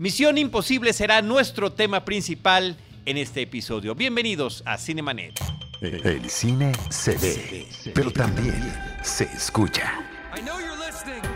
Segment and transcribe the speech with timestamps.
[0.00, 3.94] Misión Imposible será nuestro tema principal en este episodio.
[3.94, 5.38] Bienvenidos a Cinemanet.
[5.82, 9.92] El cine se ve, pero también se escucha.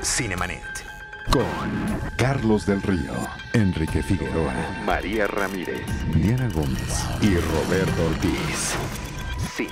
[0.03, 0.63] Cinemanet.
[1.31, 1.45] Con
[2.17, 3.13] Carlos del Río,
[3.53, 4.55] Enrique Figueroa,
[4.87, 5.85] María Ramírez,
[6.15, 8.77] Diana Gómez y Roberto Ortiz.
[9.55, 9.69] Cine,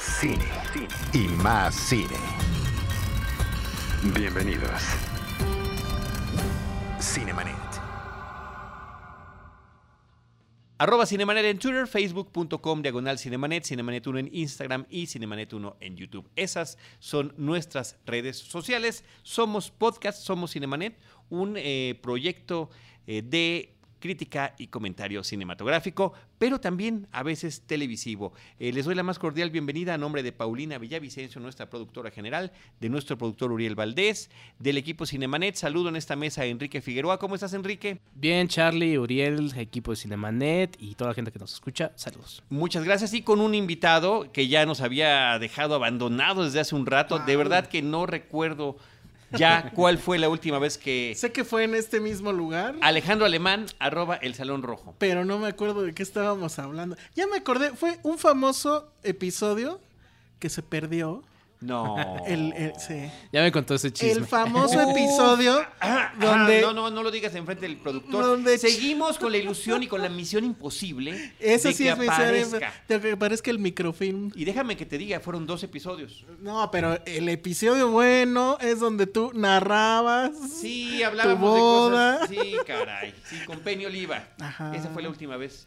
[0.00, 2.16] cine, cine y más cine.
[4.14, 4.80] Bienvenidos.
[6.98, 7.65] Cinemanet.
[10.78, 15.96] Arroba Cinemanet en Twitter, facebook.com, diagonal Cinemanet, Cinemanet 1 en Instagram y Cinemanet 1 en
[15.96, 16.28] YouTube.
[16.36, 19.02] Esas son nuestras redes sociales.
[19.22, 20.98] Somos podcast, somos Cinemanet,
[21.30, 22.68] un eh, proyecto
[23.06, 23.75] eh, de
[24.06, 28.32] crítica y comentario cinematográfico, pero también a veces televisivo.
[28.60, 32.52] Eh, les doy la más cordial bienvenida a nombre de Paulina Villavicencio, nuestra productora general,
[32.78, 35.56] de nuestro productor Uriel Valdés, del equipo Cinemanet.
[35.56, 37.18] Saludo en esta mesa a Enrique Figueroa.
[37.18, 37.98] ¿Cómo estás, Enrique?
[38.14, 41.90] Bien, Charlie, Uriel, equipo de Cinemanet y toda la gente que nos escucha.
[41.96, 42.44] Saludos.
[42.48, 43.12] Muchas gracias.
[43.12, 47.18] Y con un invitado que ya nos había dejado abandonado desde hace un rato.
[47.18, 48.76] De verdad que no recuerdo
[49.32, 51.14] ya cuál fue la última vez que...
[51.16, 52.76] Sé que fue en este mismo lugar.
[52.80, 54.94] Alejandro Alemán, arroba el Salón Rojo.
[54.98, 56.96] Pero no me acuerdo de qué estábamos hablando.
[57.14, 59.80] Ya me acordé, fue un famoso episodio
[60.38, 61.22] que se perdió.
[61.66, 61.96] No.
[62.26, 63.10] El, el- sí.
[63.32, 64.12] Ya me contó ese chisme.
[64.12, 66.60] El famoso episodio Ah, donde...
[66.60, 68.24] no, no, no lo digas enfrente del productor.
[68.24, 71.98] Donde- Seguimos con la ilusión y con la misión imposible Eso de sí que es
[71.98, 72.72] mi serie, aparezca.
[72.88, 74.30] de que aparezca el microfilm.
[74.34, 76.24] Y déjame que te diga, fueron dos episodios.
[76.40, 80.30] No, pero el episodio bueno es donde tú narrabas.
[80.60, 82.12] Sí, hablábamos Tu boda.
[82.12, 82.46] de cosas.
[82.46, 83.14] Sí, caray.
[83.28, 84.24] Sí, con Penny Oliva.
[84.38, 84.74] Ajá.
[84.74, 85.66] Esa fue la última vez.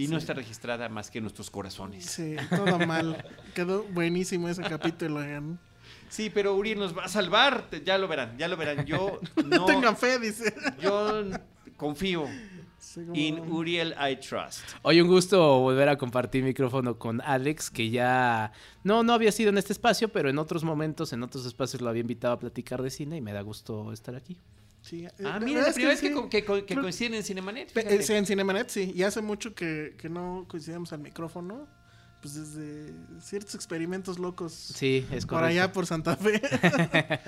[0.00, 2.06] Y no está registrada más que en nuestros corazones.
[2.06, 3.24] Sí, todo mal.
[3.54, 5.16] Quedó buenísimo ese capítulo.
[5.20, 5.58] oigan.
[6.08, 7.68] Sí, pero Uriel nos va a salvar.
[7.84, 8.84] Ya lo verán, ya lo verán.
[8.86, 9.64] Yo No no.
[9.66, 10.54] tengan fe, dice.
[10.82, 11.24] Yo
[11.76, 12.26] confío.
[12.78, 14.60] Sí, Uriel I trust.
[14.82, 18.52] Hoy un gusto volver a compartir micrófono con Alex, que ya
[18.84, 21.90] no, no había sido en este espacio, pero en otros momentos, en otros espacios lo
[21.90, 24.38] había invitado a platicar de cine y me da gusto estar aquí.
[24.82, 26.14] Sí, eh, Ah, la mira, la es primera vez que, sí.
[26.30, 27.70] que que Creo- coinciden en Cinemanet.
[28.02, 28.92] Sí, en Cinemanet sí.
[28.94, 31.68] Y hace mucho que, que no coincidíamos al micrófono.
[32.22, 32.92] Pues desde
[33.22, 35.46] ciertos experimentos locos Sí, es por correcto.
[35.62, 36.40] allá por Santa Fe.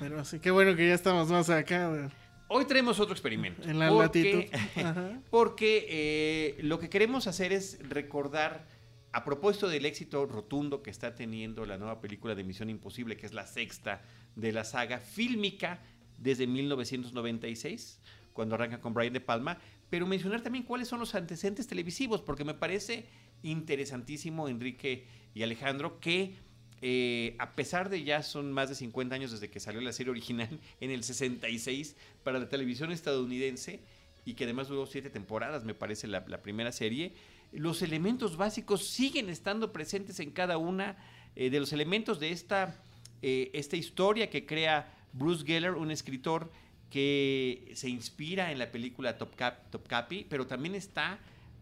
[0.00, 2.10] Pero sí, qué bueno que ya estamos más acá.
[2.48, 3.62] Hoy traemos otro experimento.
[3.68, 4.58] En la porque, latitud.
[4.84, 5.20] Ajá.
[5.30, 8.66] porque eh, lo que queremos hacer es recordar,
[9.12, 13.26] a propósito del éxito rotundo que está teniendo la nueva película de Misión Imposible, que
[13.26, 14.02] es la sexta
[14.34, 15.80] de la saga fílmica
[16.20, 17.98] desde 1996,
[18.32, 19.58] cuando arranca con Brian De Palma,
[19.88, 23.06] pero mencionar también cuáles son los antecedentes televisivos, porque me parece
[23.42, 26.36] interesantísimo, Enrique y Alejandro, que
[26.82, 30.10] eh, a pesar de ya son más de 50 años desde que salió la serie
[30.10, 30.48] original
[30.80, 33.80] en el 66 para la televisión estadounidense
[34.24, 37.14] y que además duró siete temporadas, me parece, la, primera serie,
[37.52, 40.96] los elementos básicos siguen estando presentes en cada una
[41.34, 42.82] eh, de los elementos de esta,
[43.22, 46.50] eh, esta historia que crea Bruce Geller, un escritor
[46.90, 51.18] que se inspira en la película Top Cap, Topkapi, pero también está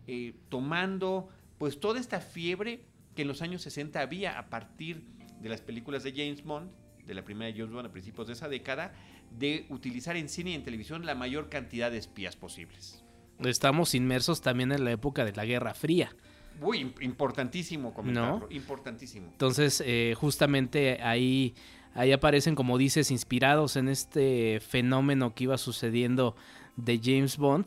[0.07, 2.81] eh, tomando pues toda esta fiebre
[3.15, 5.03] que en los años 60 había a partir
[5.41, 6.71] de las películas de James Bond,
[7.07, 8.93] de la primera de James Bond a principios de esa década,
[9.39, 13.03] de utilizar en cine y en televisión la mayor cantidad de espías posibles.
[13.45, 16.15] Estamos inmersos también en la época de la Guerra Fría.
[16.61, 19.29] Im- importantísimo comentarlo, importantísimo.
[19.29, 21.55] Entonces, eh, justamente ahí,
[21.95, 26.37] ahí aparecen, como dices, inspirados en este fenómeno que iba sucediendo
[26.77, 27.67] de James Bond.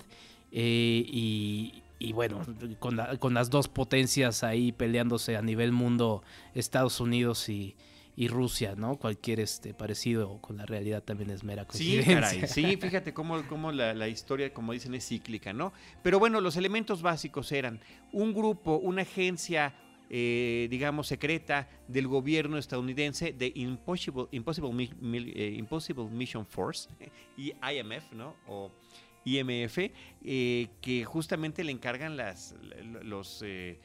[0.54, 2.42] eh, y, y bueno,
[2.80, 6.24] con, la- con las dos potencias ahí peleándose a nivel mundo,
[6.56, 7.76] Estados Unidos y,
[8.16, 8.98] y Rusia, ¿no?
[8.98, 11.68] Cualquier este parecido con la realidad también es mera Sí,
[12.02, 12.16] coincidencia.
[12.16, 15.72] caray, sí, fíjate cómo, cómo la, la historia, como dicen, es cíclica, ¿no?
[16.04, 17.80] Pero bueno, los elementos básicos eran
[18.12, 19.74] un grupo, una agencia,
[20.14, 26.90] eh, digamos, secreta del gobierno estadounidense de Impossible, Impossible, eh, Impossible Mission Force,
[27.38, 28.36] y IMF, ¿no?
[28.46, 28.70] O
[29.24, 29.78] IMF,
[30.26, 32.56] eh, que justamente le encargan las,
[33.04, 33.42] los...
[33.44, 33.80] eh,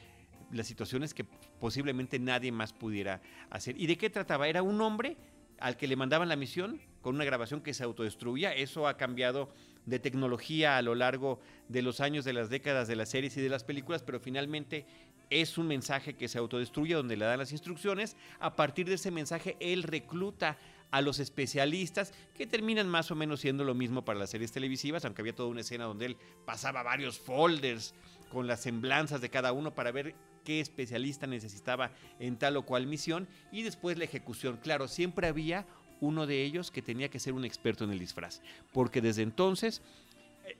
[0.52, 3.20] las situaciones que posiblemente nadie más pudiera
[3.50, 3.80] hacer.
[3.80, 4.46] ¿Y de qué trataba?
[4.46, 5.16] Era un hombre
[5.58, 8.54] al que le mandaban la misión con una grabación que se autodestruía.
[8.54, 9.50] Eso ha cambiado
[9.86, 13.40] de tecnología a lo largo de los años, de las décadas de las series y
[13.40, 14.84] de las películas, pero finalmente
[15.30, 18.16] es un mensaje que se autodestruye donde le dan las instrucciones.
[18.38, 20.58] A partir de ese mensaje, él recluta
[20.90, 25.04] a los especialistas que terminan más o menos siendo lo mismo para las series televisivas,
[25.04, 27.94] aunque había toda una escena donde él pasaba varios folders
[28.30, 31.90] con las semblanzas de cada uno para ver qué especialista necesitaba
[32.20, 34.58] en tal o cual misión y después la ejecución.
[34.58, 35.66] Claro, siempre había
[36.00, 38.40] uno de ellos que tenía que ser un experto en el disfraz,
[38.72, 39.82] porque desde entonces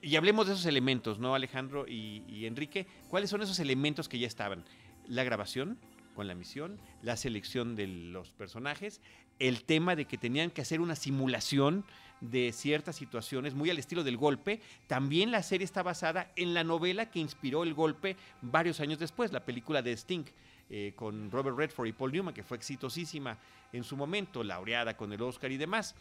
[0.01, 2.87] Y hablemos de esos elementos, ¿no, Alejandro y, y Enrique?
[3.09, 4.65] ¿Cuáles son esos elementos que ya estaban?
[5.07, 5.77] La grabación
[6.13, 9.01] con la misión, la selección de los personajes,
[9.39, 11.85] el tema de que tenían que hacer una simulación
[12.21, 14.59] de ciertas situaciones, muy al estilo del golpe.
[14.87, 19.31] También la serie está basada en la novela que inspiró el golpe varios años después,
[19.31, 20.25] la película de Sting.
[20.69, 23.37] Eh, con Robert Redford y Paul Newman, que fue exitosísima
[23.73, 25.95] en su momento, laureada con el Oscar y demás.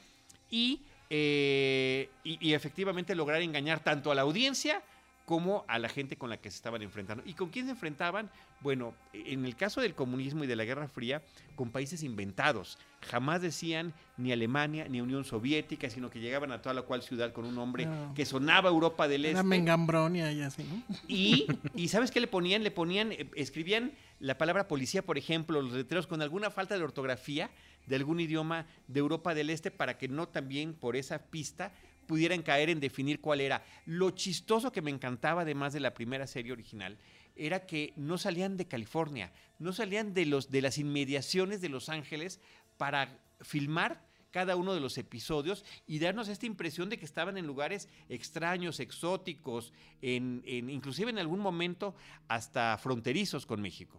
[0.50, 4.82] Y, eh, y, y efectivamente lograr engañar tanto a la audiencia
[5.24, 7.24] como a la gente con la que se estaban enfrentando.
[7.26, 8.30] ¿Y con quién se enfrentaban?
[8.60, 11.20] Bueno, en el caso del comunismo y de la Guerra Fría,
[11.56, 12.78] con países inventados.
[13.02, 17.32] Jamás decían ni Alemania ni Unión Soviética, sino que llegaban a toda la cual ciudad
[17.32, 18.14] con un nombre No.
[18.14, 19.48] que sonaba Europa del Era Este.
[19.48, 20.80] Mengambronia y así, ¿no?
[21.08, 22.62] Y, y ¿sabes qué le ponían?
[22.62, 26.84] Le ponían, eh, escribían la palabra policía, por ejemplo, los letreros con alguna falta de
[26.84, 27.50] ortografía
[27.86, 31.72] de algún idioma de Europa del Este para que no también por esa pista
[32.06, 33.64] pudieran caer en definir cuál era.
[33.84, 36.98] Lo chistoso que me encantaba, además de la primera serie original,
[37.34, 41.88] era que no salían de California, no salían de, los, de las inmediaciones de Los
[41.88, 42.40] Ángeles
[42.76, 44.02] para filmar
[44.36, 48.80] cada uno de los episodios y darnos esta impresión de que estaban en lugares extraños,
[48.80, 49.72] exóticos,
[50.02, 51.94] en, inclusive en algún momento
[52.28, 53.98] hasta fronterizos con México.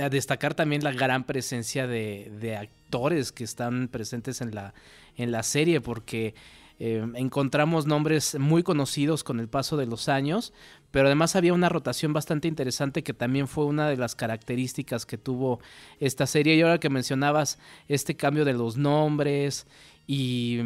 [0.00, 4.74] A destacar también la gran presencia de, de actores que están presentes en la,
[5.16, 6.36] en la serie, porque
[6.78, 10.52] eh, encontramos nombres muy conocidos con el paso de los años,
[10.90, 15.18] pero además había una rotación bastante interesante que también fue una de las características que
[15.18, 15.60] tuvo
[16.00, 16.54] esta serie.
[16.54, 17.58] Y ahora que mencionabas
[17.88, 19.66] este cambio de los nombres
[20.06, 20.60] y...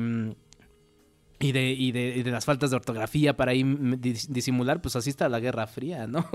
[1.42, 4.94] y de, y, de, y de las faltas de ortografía para ahí dis- disimular, pues
[4.94, 6.28] así está la Guerra Fría, ¿no?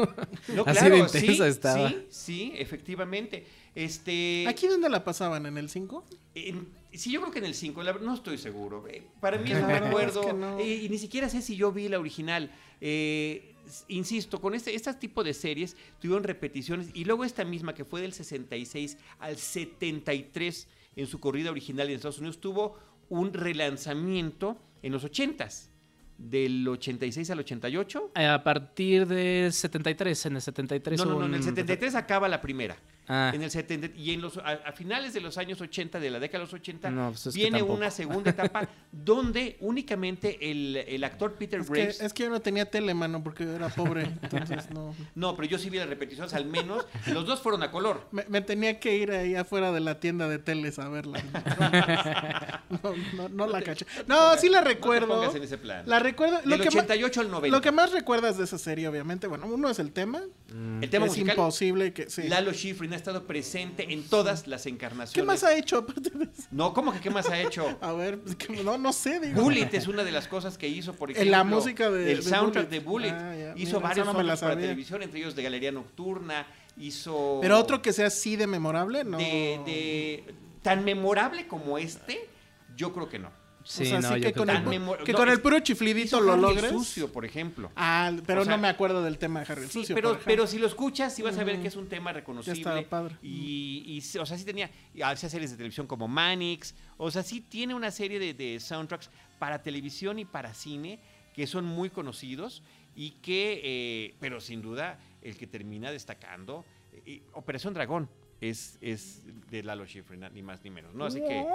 [0.48, 1.90] No, Así de intensa estaba.
[1.90, 3.46] Sí, sí, efectivamente.
[3.76, 5.46] Este, ¿Aquí dónde la pasaban?
[5.46, 6.04] ¿En el 5?
[6.36, 8.86] en- sí, yo creo que en el 5, no estoy seguro.
[8.88, 10.22] Eh, para mí No, no me es acuerdo.
[10.26, 10.60] que no.
[10.60, 12.50] eh, y ni siquiera sé si yo vi la original.
[12.82, 13.54] Eh,
[13.88, 18.02] insisto, con este, este tipo de series tuvieron repeticiones y luego esta misma que fue
[18.02, 22.78] del 66 al 73 en su corrida original en Estados Unidos tuvo
[23.10, 25.70] un relanzamiento en los 80s,
[26.18, 28.12] del 86 al 88.
[28.16, 32.28] A partir del 73, en el 73 No, no, no, en el un- 73 acaba
[32.30, 32.78] la primera.
[33.08, 36.10] Ah, En el 70, y en los, a, a finales de los años 80, de
[36.10, 40.50] la década de los 80, No, pues es que viene una segunda etapa donde únicamente
[40.52, 42.02] el, el actor Peter Es que, Graves.
[42.02, 44.04] es que yo no tenía tele, mano, porque era pobre.
[44.24, 44.96] Entonces no.
[45.14, 46.86] No, pero yo sí vi las repeticiones, al menos.
[47.08, 48.08] Los dos fueron a color.
[48.12, 51.22] Me, me tenía que ir ahí afuera de la tienda de teles a verla.
[52.70, 53.86] No, no, no la caché.
[54.08, 55.08] No, sí la recuerdo.
[55.08, 55.84] pongas en ese plan.
[55.88, 56.40] La recuerdo.
[56.44, 57.56] Lo Del que, ma- 88 al 90.
[57.58, 60.22] lo que más recuerdas de esa serie, obviamente, bueno, uno es el tema.
[60.50, 61.36] El tema es musical.
[61.36, 62.10] imposible que.
[62.10, 62.24] Sí.
[62.28, 65.26] Lalo Schifrin ha estado presente en todas las ¿Qué encarnaciones.
[65.26, 66.44] más ha hecho aparte de eso?
[66.52, 67.78] No, ¿cómo que qué más ha hecho?
[67.82, 68.20] A ver,
[68.64, 69.42] no, no sé, digo.
[69.42, 71.32] Bullet es una de las cosas que hizo, por En ejemplo.
[71.32, 72.80] la música de- El de soundtrack Bullet.
[72.80, 73.12] de Bullet.
[73.12, 73.54] Ah, ya.
[73.62, 76.46] Hizo Mira, varios no soundtracks para televisión, entre ellos de Galería Nocturna.
[76.78, 77.40] Hizo.
[77.42, 79.18] Pero otro que sea así de memorable, no.
[79.18, 82.28] de, de- tan memorable como este,
[82.76, 83.32] yo creo que no.
[83.66, 84.64] Sí, o sea, no, sí yo que creo con, el,
[85.04, 86.72] que no, con puro chiflidito lo Harry el logres.
[86.72, 87.72] sucio, por ejemplo.
[87.76, 89.96] Ah, pero O sea, no me acuerdo del tema de Harry el Sí, Sucio.
[89.96, 92.60] pero, pero si lo escuchas, sí vas a ver que es un tema reconocible.
[92.60, 93.18] estaba padre.
[93.22, 93.84] Y,
[94.14, 94.70] y o sea, sí tenía,
[95.04, 96.74] hacía series de televisión como Manix.
[96.98, 99.10] O sea, sí tiene una serie de, de soundtracks
[99.40, 101.00] para televisión y para cine
[101.34, 102.64] que son muy conocidos
[102.96, 106.64] y que, eh, pero sin duda, el que termina destacando,
[107.06, 108.08] eh, Operación Dragón
[108.40, 111.04] es, es de Lalo Schifrin, ni más ni menos, ¿no?
[111.06, 111.46] Así que,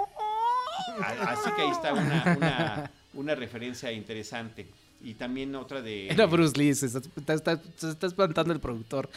[1.27, 4.67] así que ahí está una, una, una referencia interesante.
[5.03, 6.09] Y también otra de...
[6.09, 9.09] Era Bruce Lee, se está, está- está- se está espantando el productor.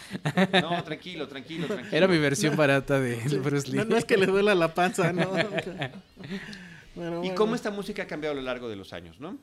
[0.62, 1.94] No, tranquilo, tranquilo, tranquilo.
[1.94, 3.76] Era mi versión barata de Sí, Bruce Lee.
[3.78, 5.30] No, no es que le duela la panza, ¿no?
[6.94, 7.34] Pero ¿Y bueno.
[7.34, 9.36] cómo esta música ha cambiado a lo largo de los años, no?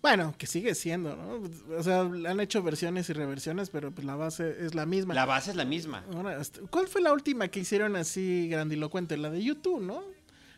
[0.00, 1.48] Bueno, que sigue siendo, ¿no?
[1.78, 5.14] O sea, han hecho versiones y reversiones, pero pues la base es la misma.
[5.14, 6.02] La base es la misma.
[6.12, 6.38] Ahora,
[6.70, 9.16] ¿Cuál fue la última que hicieron así grandilocuente?
[9.16, 10.02] La de YouTube, ¿no?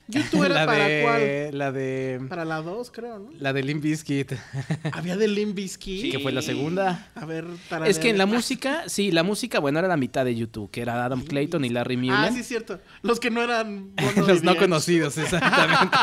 [0.07, 1.59] YouTube era la para de, cuál?
[1.59, 2.21] La de.
[2.29, 3.31] Para la 2, creo, ¿no?
[3.39, 4.33] La de Limp Bizkit.
[4.93, 6.03] Había de Limp Bizkit.
[6.03, 6.11] Sí.
[6.11, 7.11] Que fue la segunda.
[7.15, 9.97] A ver, para Es que en la música música, sí, la música, bueno, era la
[9.97, 12.13] mitad de YouTube, que era Adam Clayton y Larry Mullen.
[12.13, 12.79] Ah, sí, es cierto.
[13.01, 13.93] Los que no eran.
[14.27, 15.97] Los no conocidos, exactamente.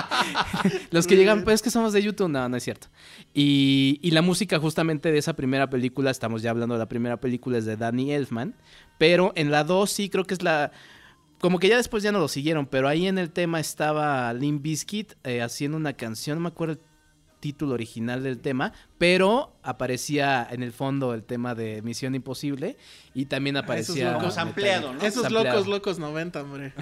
[0.89, 2.87] Los que llegan, pues es que somos de YouTube, no, no es cierto.
[3.33, 7.17] Y, y la música justamente de esa primera película, estamos ya hablando de la primera
[7.17, 8.55] película, es de Danny Elfman,
[8.97, 10.71] pero en la 2 sí creo que es la...
[11.41, 14.61] Como que ya después ya no lo siguieron, pero ahí en el tema estaba Limp
[14.61, 16.79] Bizkit eh, haciendo una canción, no me acuerdo el
[17.39, 22.77] título original del tema, pero aparecía en el fondo el tema de Misión Imposible
[23.15, 24.05] y también aparecía...
[24.11, 24.19] locos.
[24.19, 25.01] Como sampleado, ¿no?
[25.01, 25.57] Esos Sampleado.
[25.57, 26.73] locos, locos 90, hombre.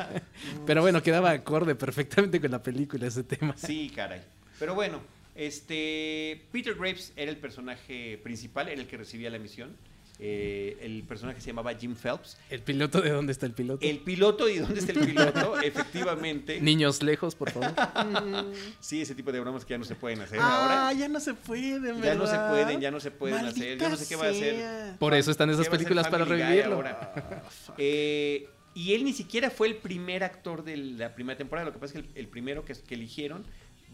[0.66, 3.54] Pero bueno, quedaba acorde perfectamente con la película ese tema.
[3.56, 4.20] Sí, caray.
[4.58, 5.00] Pero bueno,
[5.34, 9.76] Este, Peter Graves era el personaje principal, era el que recibía la misión.
[10.20, 12.38] Eh, el personaje se llamaba Jim Phelps.
[12.48, 13.84] ¿El piloto de dónde está el piloto?
[13.84, 16.60] El piloto y dónde está el piloto, efectivamente.
[16.60, 17.72] Niños lejos, por favor.
[18.80, 20.92] sí, ese tipo de bromas que ya no se pueden hacer ah, ahora.
[20.98, 23.78] ya no se pueden, Ya no se pueden, ya no se pueden hacer.
[23.78, 24.98] Yo no sé qué va a hacer.
[24.98, 26.76] Por eso están esas películas para revivirlo.
[26.76, 27.42] Ahora.
[27.76, 31.66] eh, y él ni siquiera fue el primer actor de la primera temporada.
[31.66, 33.44] Lo que pasa es que el, el primero que, que, eligieron,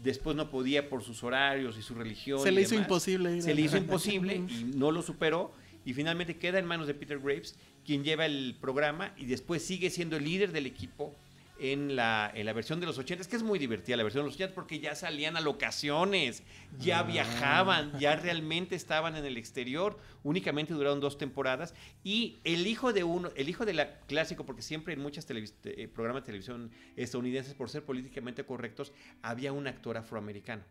[0.03, 2.39] después no podía por sus horarios y su religión.
[2.39, 3.41] Se le hizo imposible.
[3.41, 5.53] Se le hizo imposible y no lo superó.
[5.85, 9.89] Y finalmente queda en manos de Peter Graves, quien lleva el programa y después sigue
[9.89, 11.15] siendo el líder del equipo
[11.61, 14.29] en la, en la versión de los 80, que es muy divertida la versión de
[14.29, 16.41] los 80 porque ya salían a locaciones,
[16.79, 17.03] ya ah.
[17.03, 23.03] viajaban, ya realmente estaban en el exterior, únicamente duraron dos temporadas y el hijo de
[23.03, 27.53] uno, el hijo de la clásico, porque siempre en muchos eh, programas de televisión estadounidenses,
[27.53, 30.63] por ser políticamente correctos, había un actor afroamericano.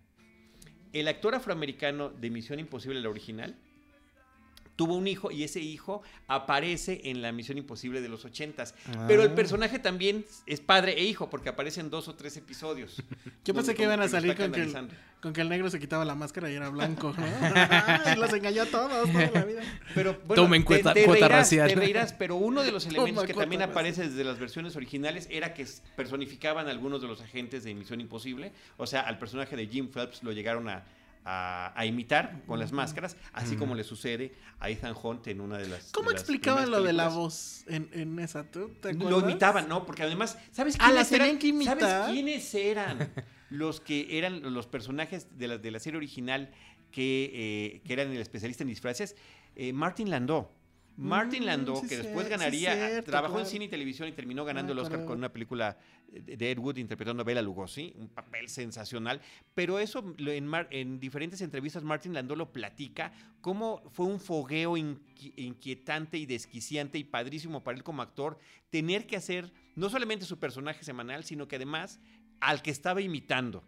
[0.93, 3.57] El actor afroamericano de Misión Imposible, la original,
[4.81, 8.75] tuvo un hijo y ese hijo aparece en la Misión Imposible de los ochentas.
[9.07, 9.35] Pero el ah.
[9.35, 12.97] personaje también es padre e hijo porque aparece en dos o tres episodios.
[13.45, 14.89] Yo pensé que iban a salir con que, el,
[15.21, 17.15] con que, el, negro se quitaba la máscara y era blanco.
[18.17, 19.61] y los engañó a todos toda la vida.
[19.95, 24.25] Pero bueno, Tomen cuota, te, reirás, pero uno de los elementos que también aparece desde
[24.25, 28.53] las versiones originales era que personificaban a algunos de los agentes de Misión Imposible.
[28.79, 30.85] O sea, al personaje de Jim Phelps lo llegaron a
[31.33, 35.69] a, imitar con las máscaras, así como le sucede a Ethan Hunt en una de
[35.69, 35.93] las.
[35.93, 38.45] ¿Cómo explicaban lo de la voz en, en esa?
[38.51, 39.87] ¿tú te Lo imitaban, ¿no?
[39.87, 41.39] Porque además, ¿sabes ah, quiénes eran?
[41.39, 41.81] Que imitar?
[41.81, 43.13] ¿Sabes quiénes eran
[43.51, 46.51] los que eran los personajes de la, de la serie original
[46.91, 49.17] que, eh, que eran el especialista en disfraces?
[49.57, 50.49] Eh, Martin Landau.
[51.01, 54.79] Martin mm, Landau, que después ganaría, trabajó en cine y televisión y terminó ganando el
[54.79, 55.79] Oscar con una película
[56.13, 59.23] de Ed Wood interpretando a Bela Lugosi, un papel sensacional,
[59.55, 66.19] pero eso en, en diferentes entrevistas Martin Landau lo platica, cómo fue un fogueo inquietante
[66.19, 68.39] y desquiciante y padrísimo para él como actor
[68.69, 71.99] tener que hacer no solamente su personaje semanal, sino que además
[72.41, 73.65] al que estaba imitando.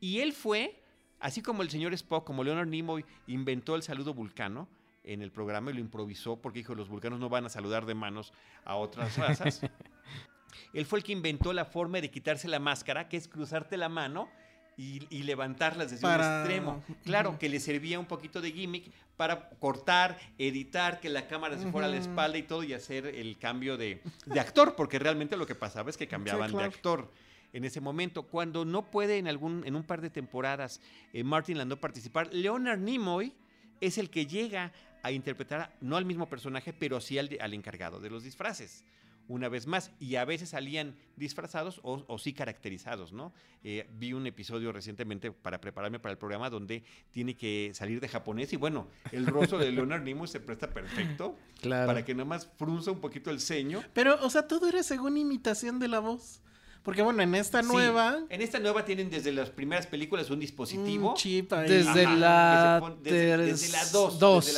[0.00, 0.82] Y él fue,
[1.20, 4.68] así como el señor Spock, como Leonard Nimoy inventó el saludo vulcano,
[5.04, 7.94] en el programa y lo improvisó porque dijo, los vulcanos no van a saludar de
[7.94, 8.32] manos
[8.64, 9.60] a otras razas.
[10.72, 13.88] Él fue el que inventó la forma de quitarse la máscara, que es cruzarte la
[13.88, 14.28] mano
[14.76, 16.82] y, y levantarlas desde un extremo.
[17.04, 21.70] Claro, que le servía un poquito de gimmick para cortar, editar, que la cámara se
[21.70, 25.36] fuera a la espalda y todo y hacer el cambio de, de actor, porque realmente
[25.36, 27.10] lo que pasaba es que cambiaban de actor
[27.52, 28.24] en ese momento.
[28.24, 30.80] Cuando no puede en algún en un par de temporadas
[31.12, 33.34] eh, Martin Landau participar, Leonard Nimoy
[33.80, 38.00] es el que llega a interpretar no al mismo personaje, pero sí al, al encargado
[38.00, 38.84] de los disfraces
[39.28, 39.90] una vez más.
[39.98, 43.32] Y a veces salían disfrazados o, sí caracterizados, ¿no?
[43.64, 48.08] Eh, vi un episodio recientemente para prepararme para el programa donde tiene que salir de
[48.08, 52.48] japonés y bueno, el rostro de Leonard Nimoy se presta perfecto para que nada más
[52.56, 53.82] frunza un poquito el ceño.
[53.94, 56.42] Pero, o sea, todo era según imitación de la voz.
[56.82, 58.18] Porque bueno, en esta nueva.
[58.28, 61.10] en esta nueva tienen desde las primeras películas un dispositivo.
[61.10, 61.68] Un chip ahí.
[61.68, 63.84] Desde, la desde, la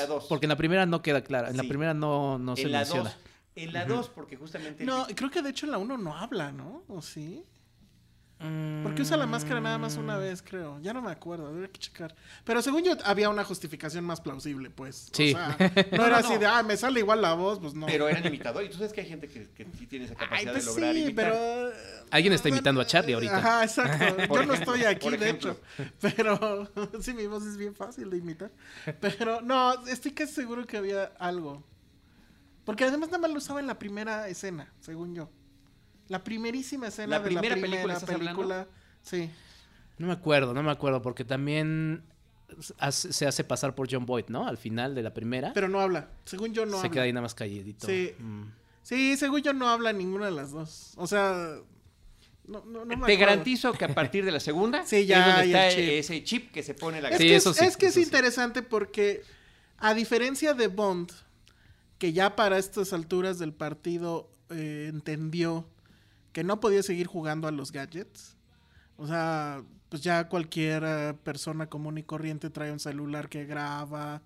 [0.06, 0.26] 2.
[0.28, 1.50] Porque en la primera no queda clara.
[1.50, 3.14] En la primera no, no se menciona.
[3.56, 4.84] En la 2, porque justamente.
[4.84, 6.82] No, creo que de hecho en la 1 no habla, ¿no?
[6.88, 7.44] ¿O sí?
[8.82, 10.78] Porque usa la máscara nada más una vez, creo.
[10.82, 12.14] Ya no me acuerdo, habría que checar.
[12.44, 15.08] Pero según yo, había una justificación más plausible, pues.
[15.12, 15.32] Sí.
[15.32, 15.56] O sea,
[15.92, 17.86] no era así de, ah, me sale igual la voz, pues no.
[17.86, 18.68] Pero eran imitadores.
[18.68, 20.94] Y tú sabes que hay gente que, que sí tiene esa capacidad pues de lograr
[20.94, 21.63] sí, pero.
[22.10, 23.36] Alguien está imitando a Charlie ahorita.
[23.38, 24.34] Ajá, exacto.
[24.34, 25.60] yo no estoy aquí, de hecho.
[26.00, 26.70] Pero
[27.00, 28.50] sí, mi voz es bien fácil de imitar.
[29.00, 31.62] Pero no, estoy casi seguro que había algo.
[32.64, 35.30] Porque además nada más lo usaba en la primera escena, según yo.
[36.08, 38.00] La primerísima escena de la primera película.
[38.00, 38.68] película
[39.02, 39.30] sí.
[39.98, 42.04] No me acuerdo, no me acuerdo, porque también
[42.90, 44.46] se hace pasar por John Boyd, ¿no?
[44.46, 45.52] Al final de la primera.
[45.52, 46.08] Pero no habla.
[46.24, 46.88] Según yo no se habla.
[46.88, 47.86] Se queda ahí nada más calladito.
[47.86, 48.14] Sí.
[48.18, 48.44] Mm.
[48.82, 50.92] Sí, según yo no habla ninguna de las dos.
[50.96, 51.56] O sea,
[52.46, 55.68] no, no, no Te garantizo que a partir de la segunda sí, ya es está
[55.68, 59.22] ese chip que se pone la es que, eso sí, es que es interesante porque
[59.78, 61.10] a diferencia de Bond,
[61.98, 65.66] que ya para estas alturas del partido eh, entendió
[66.32, 68.36] que no podía seguir jugando a los gadgets.
[68.96, 74.22] O sea, pues ya cualquier persona común y corriente trae un celular que graba,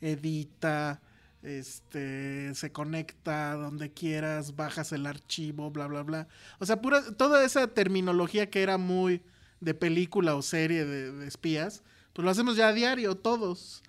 [0.00, 1.00] edita,
[1.44, 6.28] este, se conecta donde quieras, bajas el archivo, bla, bla, bla.
[6.58, 9.22] O sea, pura, toda esa terminología que era muy
[9.60, 11.82] de película o serie de, de espías,
[12.12, 13.82] pues lo hacemos ya a diario, todos.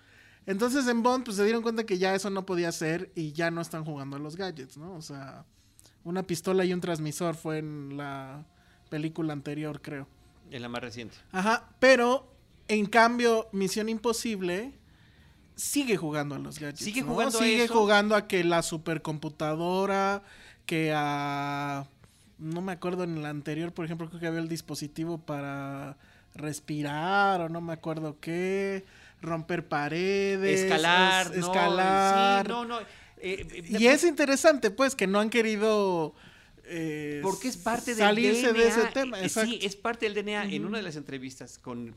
[0.45, 3.49] Entonces en Bond pues se dieron cuenta que ya eso no podía ser y ya
[3.49, 4.93] no están jugando a los gadgets, ¿no?
[4.93, 5.45] O sea,
[6.03, 8.45] una pistola y un transmisor fue en la
[8.89, 10.07] película anterior, creo.
[10.51, 11.17] En la más reciente.
[11.31, 12.31] Ajá, pero
[12.67, 14.73] En cambio, Misión Imposible
[15.55, 16.83] sigue jugando a los gadgets.
[16.83, 17.07] Sigue ¿no?
[17.07, 17.73] jugando a Sigue eso.
[17.73, 20.23] jugando a que la supercomputadora,
[20.65, 21.85] que a.
[22.37, 25.95] No me acuerdo en el anterior, por ejemplo, creo que había el dispositivo para
[26.33, 28.83] respirar o no me acuerdo qué,
[29.21, 32.45] romper paredes, escalar, es- no, escalar.
[32.45, 32.79] sí, no, no.
[32.81, 32.85] eh,
[33.21, 36.13] eh, Y es interesante, pues, que no han querido
[36.65, 38.59] eh, Porque es parte del salirse DNA.
[38.59, 39.21] de ese tema.
[39.21, 39.49] exacto.
[39.51, 40.45] Sí, es parte del DNA.
[40.51, 41.95] En una de las entrevistas con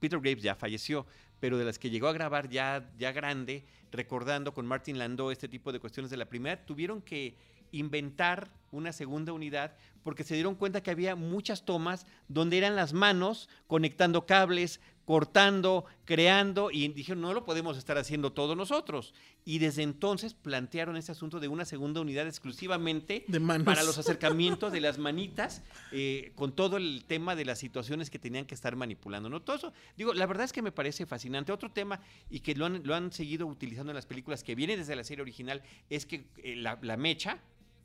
[0.00, 1.06] Peter Graves ya falleció,
[1.40, 5.48] pero de las que llegó a grabar ya, ya grande, recordando con Martin Landau este
[5.48, 7.36] tipo de cuestiones de la primera, tuvieron que
[7.72, 12.92] inventar una segunda unidad porque se dieron cuenta que había muchas tomas donde eran las
[12.92, 19.14] manos conectando cables, cortando, creando y dijeron no lo podemos estar haciendo todos nosotros.
[19.44, 24.72] Y desde entonces plantearon ese asunto de una segunda unidad exclusivamente De para los acercamientos
[24.72, 28.74] de las manitas eh, con todo el tema de las situaciones que tenían que estar
[28.74, 29.28] manipulando.
[29.28, 29.40] ¿no?
[29.40, 31.52] Todo eso, digo, la verdad es que me parece fascinante.
[31.52, 34.76] Otro tema y que lo han, lo han seguido utilizando en las películas que viene
[34.76, 37.38] desde la serie original es que eh, la, la mecha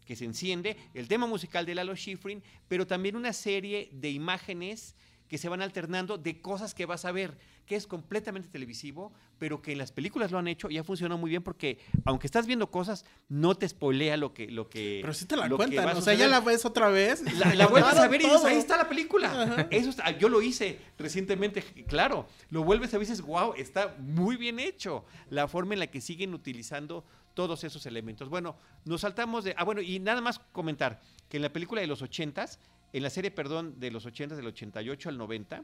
[0.05, 4.95] que se enciende, el tema musical de Lalo Schifrin, pero también una serie de imágenes
[5.31, 9.61] que se van alternando de cosas que vas a ver, que es completamente televisivo, pero
[9.61, 12.47] que en las películas lo han hecho y ha funcionado muy bien porque aunque estás
[12.47, 16.01] viendo cosas, no te spoilea lo que lo que Pero sí te la cuentan, o
[16.01, 17.21] sea, ya la ves otra vez.
[17.39, 19.69] La, la vuelves a ver y dices, ahí está la película.
[19.71, 22.27] Eso está- yo lo hice recientemente, claro.
[22.49, 25.05] Lo vuelves a ver y dices, wow, está muy bien hecho.
[25.29, 28.27] La forma en la que siguen utilizando todos esos elementos.
[28.27, 29.55] Bueno, nos saltamos de...
[29.57, 32.57] Ah, bueno, y nada más comentar que en la película de los 80s,
[32.93, 35.63] en la serie, perdón, de los 80s, del 88 al 90,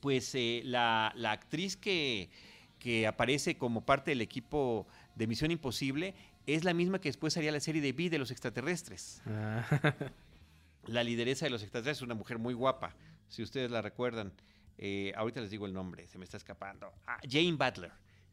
[0.00, 2.30] pues eh, la, la actriz que,
[2.78, 6.14] que aparece como parte del equipo de Misión Imposible
[6.46, 9.22] es la misma que después haría la serie de V de los extraterrestres.
[9.26, 9.64] Ah,
[10.86, 12.94] La lideresa de los extraterrestres, una mujer muy guapa,
[13.28, 14.32] si ustedes la recuerdan.
[14.76, 16.92] Eh, ahorita les digo el nombre, se me está escapando.
[17.06, 17.92] Ah, Jane Butler.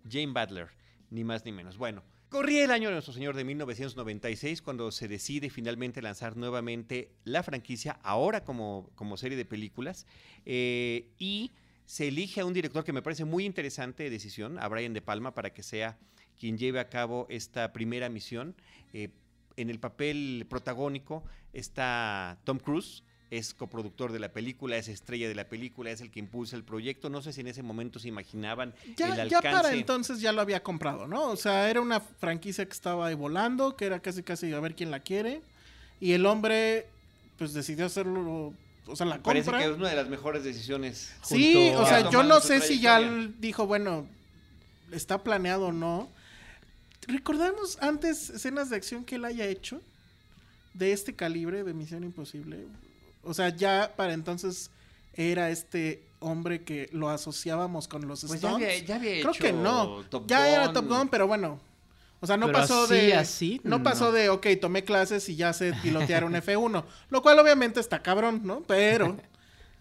[0.10, 0.68] Jane Butler,
[1.12, 1.78] ni más ni menos.
[1.78, 7.12] Bueno, corría el año de nuestro Señor de 1996 cuando se decide finalmente lanzar nuevamente
[7.25, 10.08] la franquicia, ahora como, como serie de películas,
[10.46, 11.51] eh, y
[11.86, 15.01] se elige a un director que me parece muy interesante de decisión, a Brian De
[15.01, 16.00] Palma, para que sea
[16.40, 18.55] quien lleve a cabo esta primera misión.
[18.94, 19.10] Eh,
[19.58, 25.35] en el papel protagónico está Tom Cruise, es coproductor de la película, es estrella de
[25.35, 27.09] la película, es el que impulsa el proyecto.
[27.09, 29.50] No sé si en ese momento se imaginaban Ya, el ya alcance.
[29.50, 31.29] para entonces ya lo había comprado, ¿no?
[31.29, 34.75] O sea, era una franquicia que estaba ahí volando, que era casi casi a ver
[34.75, 35.41] quién la quiere.
[36.01, 36.87] Y el hombre,
[37.37, 38.53] pues decidió hacerlo,
[38.85, 39.63] o sea, la Parece compra.
[39.65, 41.13] que es una de las mejores decisiones.
[41.24, 43.00] Sí, o sea, yo no sé si ya
[43.39, 44.07] dijo, bueno,
[44.91, 46.09] está planeado o no.
[47.07, 49.81] ¿Recordamos antes escenas de acción que él haya hecho?
[50.74, 52.65] De este calibre de Misión Imposible.
[53.24, 54.72] O sea, ya para entonces
[55.14, 58.55] era este hombre que lo asociábamos con los Pues ya stunts.
[58.66, 60.03] había, ya había Creo hecho que no.
[60.10, 60.72] Top ya era.
[60.74, 61.60] Top Gun, pero bueno.
[62.20, 63.16] O sea, no Pero pasó así, de.
[63.16, 63.84] así, no, no.
[63.84, 66.84] pasó de, ok, tomé clases y ya sé pilotear un F1.
[67.10, 68.62] Lo cual obviamente está cabrón, ¿no?
[68.68, 69.18] Pero.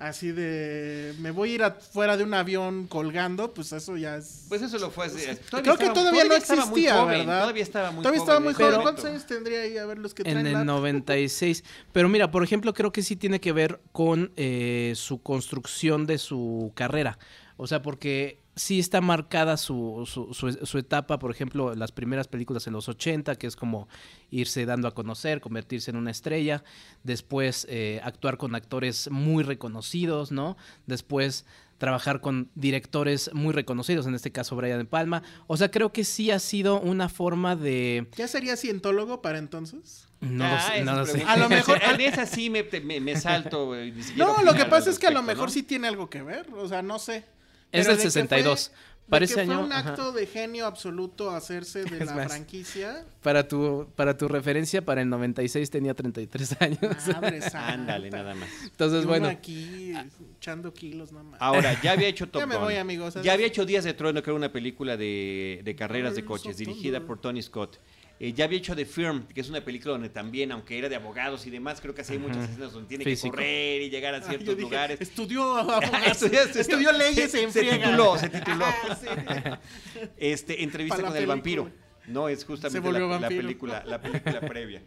[0.01, 1.13] Así de.
[1.19, 4.47] Me voy a ir afuera de un avión colgando, pues eso ya es.
[4.49, 5.05] Pues eso lo fue.
[5.07, 7.41] hace- Creo que todavía no existía, joven, ¿verdad?
[7.43, 8.31] Todavía estaba muy Todavía joven.
[8.33, 8.71] estaba muy joven.
[8.71, 9.77] Pero- ¿Cuántos años tendría ahí?
[9.77, 11.65] A ver los que traen en el la- 96.
[11.93, 16.17] Pero mira, por ejemplo, creo que sí tiene que ver con eh, su construcción de
[16.17, 17.19] su carrera.
[17.59, 22.29] O sea, porque sí está marcada su, su, su- su etapa, por ejemplo, las primeras
[22.29, 23.89] películas en los 80, que es como
[24.31, 26.63] irse dando a conocer, convertirse en una estrella.
[27.05, 30.57] Después eh, actuar con actores muy reconocidos, ¿no?
[30.87, 31.47] Después
[31.79, 35.23] trabajar con directores muy reconocidos, en este caso Brian De Palma.
[35.47, 38.07] O sea, creo que sí ha sido una forma de...
[38.17, 40.07] ¿Ya sería cientólogo para entonces?
[40.21, 41.23] No lo Ah, sé, no lo sé.
[41.27, 43.75] A lo mejor- En esa sí me, me, me salto.
[44.17, 45.51] No, lo que pasa es que a lo mejor ¿no?
[45.55, 46.53] sí tiene algo que ver.
[46.53, 47.25] O sea, no sé.
[47.73, 48.69] Es del de que 62.
[48.69, 49.89] fue- de Para ese que fue año, un ajá.
[49.91, 52.29] acto de genio absoluto hacerse de Es la más.
[52.29, 53.05] franquicia.
[53.25, 56.79] Para tu, para tu referencia, para el 96 tenía 33 años.
[57.55, 58.49] Ándale, nada más.
[58.65, 59.93] Entonces, Y uno bueno, aquí
[60.39, 61.41] echando kilos nomás.
[61.43, 63.15] Ahora, ya había hecho Top Ya me voy, amigos.
[63.23, 66.57] Ya había hecho Días de Trueno, que era una película de, de carreras de coches,
[66.57, 67.79] dirigida por Tony Scott.
[68.23, 70.97] Eh, ya había hecho The Firm, que es una película donde también, aunque era de
[70.97, 73.33] abogados y demás, creo que así hay muchas escenas donde tiene Físico.
[73.33, 75.01] que correr y llegar a Ah, ciertos dije, lugares.
[75.01, 78.65] Estudió, abogado, Estudió- estudió, leyes se- en se tituló, se tituló.
[78.67, 79.07] Ah, sí.
[80.19, 81.71] Este, entrevista con el vampiro.
[82.07, 84.83] No, es justamente la, película, la película previa.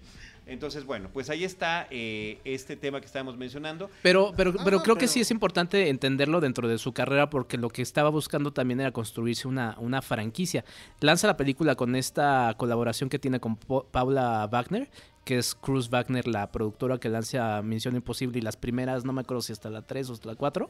[0.46, 3.90] Entonces, bueno, pues ahí está eh, este tema que estábamos mencionando.
[4.02, 7.70] Pero, pero, pero creo que sí es importante entenderlo dentro de su carrera porque lo
[7.70, 10.66] que estaba buscando también era construirse una, una franquicia.
[11.00, 14.90] Lanza la película con esta colaboración que tiene con Paula Wagner,
[15.24, 19.22] que es Cruz Wagner, la productora que lanza Misión Imposible y las primeras, no me
[19.22, 20.70] acuerdo si hasta la 3 o hasta la 4,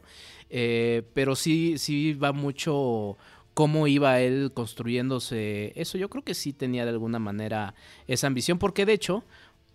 [0.50, 3.18] eh, pero sí, sí va mucho
[3.54, 5.98] cómo iba él construyéndose eso.
[5.98, 7.76] Yo creo que sí tenía de alguna manera
[8.08, 9.24] esa ambición, porque de hecho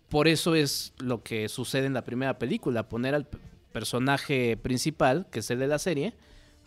[0.08, 3.26] por eso es lo que sucede en la primera película, poner al
[3.72, 6.14] personaje principal, que es el de la serie,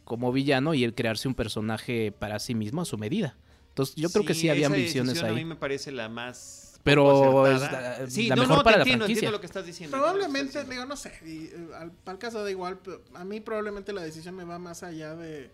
[0.04, 3.36] como villano y el crearse un personaje para sí mismo a su medida.
[3.70, 5.32] Entonces yo creo que sí había ambiciones ahí.
[5.32, 9.30] A mí me parece la más pero es la, sí, no, mejor para la franquicia.
[9.30, 9.96] lo que estás diciendo.
[9.96, 14.02] Probablemente, digo, no sé, y, eh, al, caso da igual, pero a mí probablemente la
[14.02, 15.52] decisión me va más allá de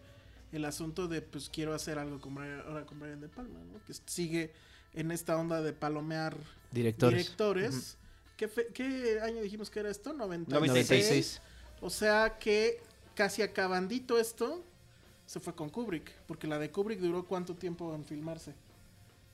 [0.54, 3.80] el asunto de pues quiero hacer algo con ahora con Brian De Palma, ¿no?
[3.86, 4.54] Que sigue
[4.94, 6.38] en esta onda de palomear
[6.72, 7.98] directores.
[8.38, 10.14] ¿Qué, año dijimos que era esto?
[10.14, 11.42] 96.
[11.82, 12.80] O sea que
[13.16, 14.64] casi acabandito esto
[15.26, 18.54] se fue con Kubrick, porque la de Kubrick duró cuánto tiempo en filmarse.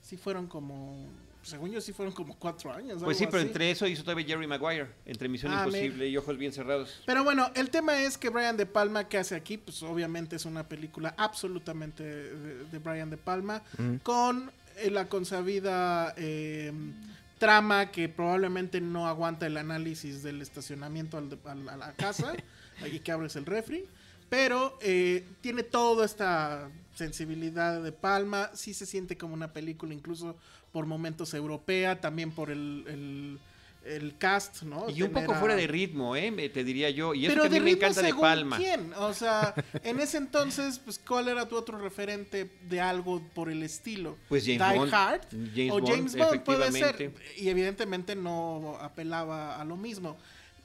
[0.02, 1.06] Sí fueron como,
[1.42, 3.02] según yo sí fueron como cuatro años.
[3.02, 6.36] Pues sí, pero entre eso hizo todavía Jerry Maguire, entre Misión ah, Imposible y Ojos
[6.36, 7.02] Bien Cerrados.
[7.06, 9.56] Pero bueno, el tema es que Brian De Palma, que hace aquí?
[9.56, 13.62] Pues obviamente es una película absolutamente de, Brian De Palma,
[14.02, 16.72] con eh, la consabida eh,
[17.44, 22.32] trama que probablemente no aguanta el análisis del estacionamiento a la casa
[22.90, 23.84] y que abres el refri.
[24.30, 28.50] Pero eh, tiene toda esta sensibilidad de Palma.
[28.54, 30.36] Sí se siente como una película, incluso
[30.72, 33.38] por momentos europea, también por el el
[34.18, 34.88] cast, ¿no?
[34.88, 36.32] Y un poco fuera de ritmo, ¿eh?
[36.52, 37.14] Te diría yo.
[37.14, 38.56] Y eso que a mí me encanta de Palma.
[38.56, 38.92] ¿Quién?
[38.94, 43.62] O sea, en ese entonces, pues, ¿cuál era tu otro referente de algo por el
[43.62, 44.16] estilo?
[44.28, 44.94] Pues James Die Bond.
[44.94, 45.20] Hard
[45.70, 47.12] o James Bond, puede ser.
[47.36, 50.16] Y evidentemente no apelaba a lo mismo.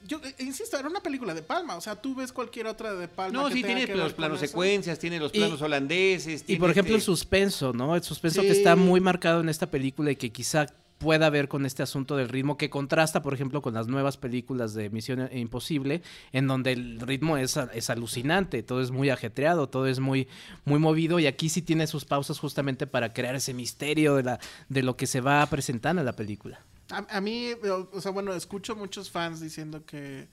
[0.07, 3.07] Yo eh, insisto, era una película de Palma, o sea, tú ves cualquier otra de
[3.09, 3.37] Palma.
[3.37, 6.45] No, sí, tiene los planos secuencias, tiene los planos holandeses.
[6.47, 7.95] y por ejemplo, el suspenso, ¿no?
[7.95, 10.67] El suspenso que está muy marcado en esta película y que quizá
[10.99, 14.73] pueda ver con este asunto del ritmo que contrasta, por ejemplo, con las nuevas películas
[14.73, 19.87] de Misión Imposible, en donde el ritmo es, es alucinante, todo es muy ajetreado, todo
[19.87, 20.27] es muy,
[20.65, 24.39] muy movido y aquí sí tiene sus pausas justamente para crear ese misterio de, la,
[24.67, 26.59] de lo que se va presentando en la película.
[26.91, 27.51] A, a mí,
[27.91, 30.27] o sea, bueno, escucho muchos fans diciendo que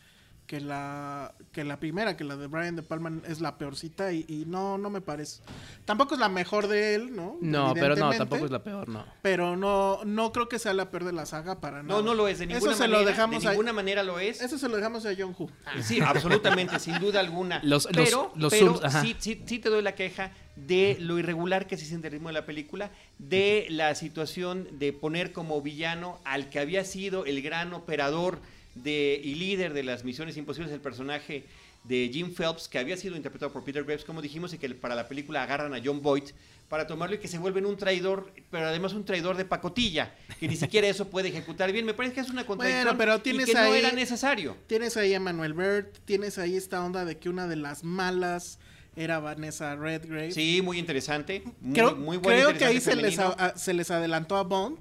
[0.47, 4.25] que la que la primera, que la de Brian De Palma es la peorcita y,
[4.29, 5.43] y, no no me parece.
[5.85, 7.37] Tampoco es la mejor de él, ¿no?
[7.41, 9.05] No, pero no, tampoco es la peor, no.
[9.23, 12.01] Pero no no creo que sea la peor de la saga para nada.
[12.01, 12.99] No, no lo es de ninguna eso manera.
[12.99, 14.41] Se lo dejamos de ninguna manera lo es.
[14.41, 15.51] Eso se lo dejamos a John Hu.
[15.83, 17.61] Sí, absolutamente, sin duda alguna.
[17.63, 21.77] Los, pero, los, pero sí, sí, sí te doy la queja de lo irregular que
[21.77, 26.49] se siente el ritmo de la película, de la situación de poner como villano al
[26.49, 28.41] que había sido el gran operador
[28.83, 31.45] de, y líder de las misiones imposibles, el personaje
[31.85, 34.95] de Jim Phelps, que había sido interpretado por Peter Graves, como dijimos, y que para
[34.95, 36.25] la película agarran a John Boyd
[36.69, 40.49] para tomarlo y que se vuelven un traidor, pero además un traidor de pacotilla, que
[40.49, 41.87] ni siquiera eso puede ejecutar bien.
[41.87, 44.57] Me parece que es una contradicción pero tienes y que no era necesario.
[44.67, 48.59] Tienes ahí a Manuel Burt, tienes ahí esta onda de que una de las malas
[48.97, 50.33] era Vanessa Redgrave.
[50.33, 51.45] Sí, muy interesante.
[51.61, 53.17] Muy, creo, muy creo que ahí se les,
[53.55, 54.79] se les adelantó a Bond,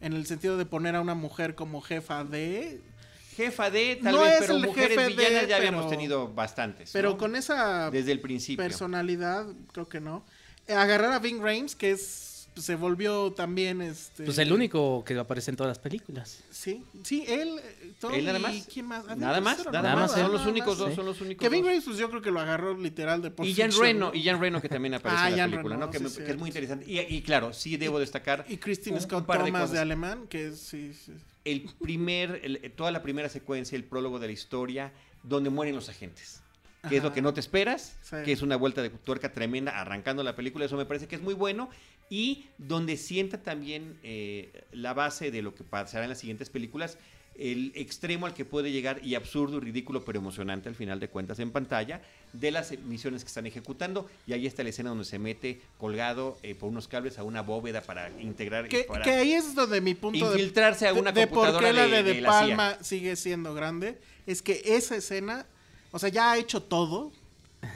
[0.00, 2.80] en el sentido de poner a una mujer como jefa de
[3.36, 6.90] jefa de, tal vez, pero mujeres villanas ya habíamos tenido bastantes.
[6.92, 8.64] Pero con esa desde el principio.
[8.64, 10.24] personalidad, creo que no.
[10.68, 15.50] Agarrar a Ving Rhames, que es se volvió también este pues el único que aparece
[15.50, 16.42] en todas las películas.
[16.50, 17.60] Sí sí él
[18.14, 21.20] ¿Él nada más quién más nada más nada, más, son los únicos dos son los
[21.20, 23.72] únicos que Ving Rhames pues yo creo que lo agarró literal de por y Jan
[23.78, 25.90] Reno y Jan Reno que también aparece ah, en la película ¿no?
[25.90, 26.84] que, es muy interesante.
[26.88, 31.12] Y, claro sí debo destacar y Christine Scott Thomas de, alemán que es sí, sí
[31.46, 36.42] el primer, toda la primera secuencia, el prólogo de la historia, donde mueren los agentes.
[36.88, 40.22] Que es lo que no te esperas, que es una vuelta de tuerca tremenda arrancando
[40.22, 41.68] la película, eso me parece que es muy bueno,
[42.08, 46.96] y donde sienta también eh, la base de lo que pasará en las siguientes películas,
[47.38, 51.08] el extremo al que puede llegar y absurdo y ridículo pero emocionante al final de
[51.08, 52.00] cuentas en pantalla
[52.32, 54.08] de las misiones que están ejecutando.
[54.26, 57.42] Y ahí está la escena donde se mete colgado eh, por unos cables a una
[57.42, 61.26] bóveda para integrar que, que ahí es donde mi punto infiltrarse de, a una de,
[61.26, 65.46] computadora por qué la de, de, Palma sigue siendo grande es que esa escena
[65.92, 67.12] o sea ya ha hecho todo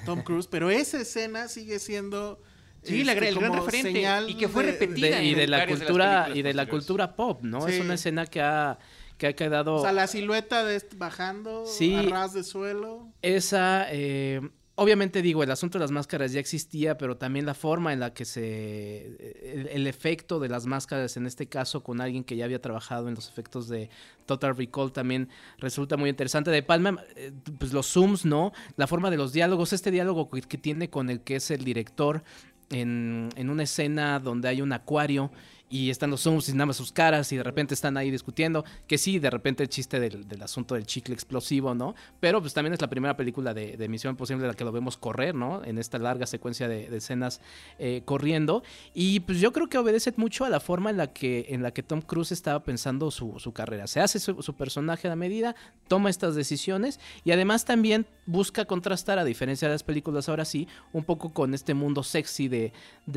[0.04, 2.40] Tom Cruise pero esa escena sigue siendo
[2.82, 6.40] Sí, la, este, el gran referente y que fue repetida y de la cultura y
[6.40, 7.68] de la cultura pop, ¿no?
[7.68, 8.78] Es una escena que ha
[9.20, 9.74] que ha quedado...
[9.74, 13.06] O sea, la silueta de bajando a ras de suelo.
[13.20, 14.40] Esa, eh,
[14.76, 18.14] obviamente digo, el asunto de las máscaras ya existía, pero también la forma en la
[18.14, 19.08] que se...
[19.52, 23.08] El, el, efecto de las máscaras, en este caso con alguien que ya había trabajado
[23.08, 23.90] en los efectos de
[24.24, 25.28] Total Recall, también
[25.58, 26.50] resulta muy interesante.
[26.50, 28.52] De Palma, eh, pues los zooms, ¿no?
[28.76, 31.62] La forma de los diálogos, este diálogo que, que tiene con el que es el
[31.62, 32.22] director
[32.70, 35.30] en, en una escena donde hay un acuario
[35.70, 38.64] y están los zooms y nada más sus caras y de repente están ahí discutiendo,
[38.88, 41.94] que sí, de repente el chiste del, asunto del chicle explosivo, ¿no?
[42.18, 44.72] Pero pues también es la primera película de, de Misión Imposible en la que lo
[44.72, 45.64] vemos correr, ¿no?
[45.64, 47.40] En esta larga secuencia de, escenas
[47.78, 48.64] eh, corriendo.
[48.94, 51.70] Y pues yo creo que obedece mucho a la forma en la que, en la
[51.70, 53.86] que Tom Cruise estaba pensando su, carrera.
[53.86, 55.54] Se hace su, personaje a la medida,
[55.86, 60.66] toma estas decisiones y además también busca contrastar, a diferencia de las películas ahora sí,
[60.92, 62.72] un poco con este mundo sexy de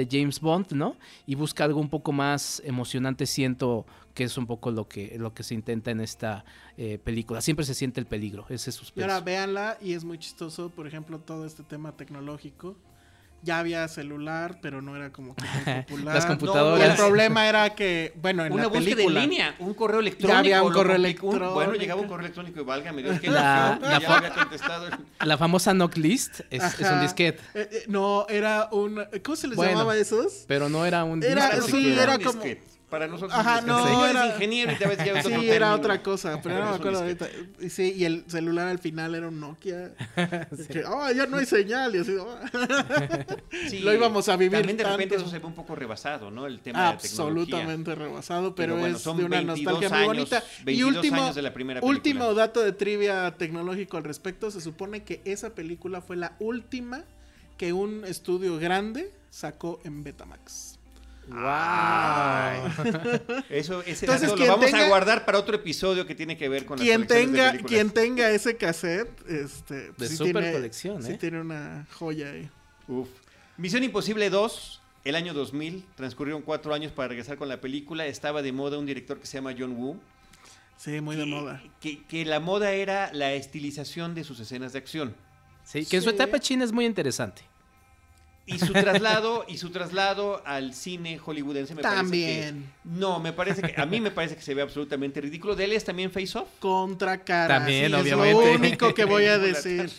[0.10, 0.96] James Bond, ¿no?
[1.26, 5.34] Y busca algo un poco más emocionante siento que es un poco lo que, lo
[5.34, 6.46] que se intenta en esta
[6.78, 7.42] eh, película.
[7.42, 9.00] Siempre se siente el peligro, ese suspenso.
[9.00, 12.76] Y ahora véanla y es muy chistoso, por ejemplo, todo este tema tecnológico.
[13.46, 16.16] Ya había celular, pero no era como que muy popular.
[16.16, 16.80] Las computadoras.
[16.80, 19.74] No, y el problema era que, bueno, en Una la búsqueda película en línea, un
[19.74, 20.34] correo electrónico.
[20.34, 20.96] Ya había un correo.
[20.96, 21.54] Un- electrónico.
[21.54, 24.88] bueno, llegaba un correo electrónico y válgame Dios, que La- la, la ya había contestado.
[25.26, 29.04] La famosa knock list es, es un disquete, Eh, eh, no, era un...
[29.24, 29.74] ¿Cómo se les Bueno.
[29.74, 30.46] llamaba esos?
[30.48, 32.04] pero no era un Era- sí, siquiera.
[32.04, 32.64] era un como- disquete.
[32.94, 35.74] Para nosotros, Ajá, no, eres era- ingeniero y te ves ya Sí, otro era término.
[35.74, 37.28] otra cosa, pero no me acuerdo ahorita.
[37.60, 39.94] Y Sí, y el celular al final era un Nokia.
[40.72, 41.96] Que, "Ah, ya no hay señal.
[41.96, 42.12] Y así.
[43.70, 45.26] Sí, Lo íbamos a vivir También de repente tanto.
[45.26, 46.46] eso se ve un poco rebasado, ¿no?
[46.46, 47.42] El tema de la tecnología.
[47.42, 50.44] Absolutamente rebasado, pero, Pero bueno, es de una 22 nostalgia muy bonita.
[50.62, 51.98] y 22 último, años de la primera película.
[51.98, 57.04] último dato de trivia tecnológico al respecto, se supone que esa película fue la última
[57.58, 60.73] que un estudio grande sacó en Betamax.
[61.36, 62.60] Ay.
[63.50, 66.48] Eso, ese Entonces, dato lo vamos tenga- a guardar para otro episodio que tiene que
[66.50, 67.70] ver con las Quien de tenga, películas.
[67.72, 71.18] quien tenga ese cassette, este, De sí super tiene- colección, sí ¿eh?
[71.20, 72.50] tiene una joya ahí.
[72.88, 73.08] Uf.
[73.58, 75.86] Misión Imposible 2, el año 2000.
[75.96, 78.06] Transcurrieron cuatro años para regresar con la película.
[78.06, 80.00] Estaba de moda un director que se llama John Woo.
[80.78, 81.64] Sí, muy de que- moda.
[81.80, 85.16] Que, que la moda era la estilización de sus escenas de acción.
[85.64, 86.16] Sí, que en su Sí.
[86.16, 87.42] etapa china es muy interesante.
[88.46, 92.40] Y su traslado, y su traslado al cine hollywoodense me También.
[92.42, 92.54] parece
[92.84, 93.00] que.
[93.00, 93.80] No, me parece que.
[93.80, 95.56] A mí me parece que se ve absolutamente ridículo.
[95.56, 96.50] ¿De él es también Face Off?
[96.60, 97.60] Contra cara.
[97.60, 98.46] También, sí, Es obviamente.
[98.46, 99.90] lo único que voy a decir.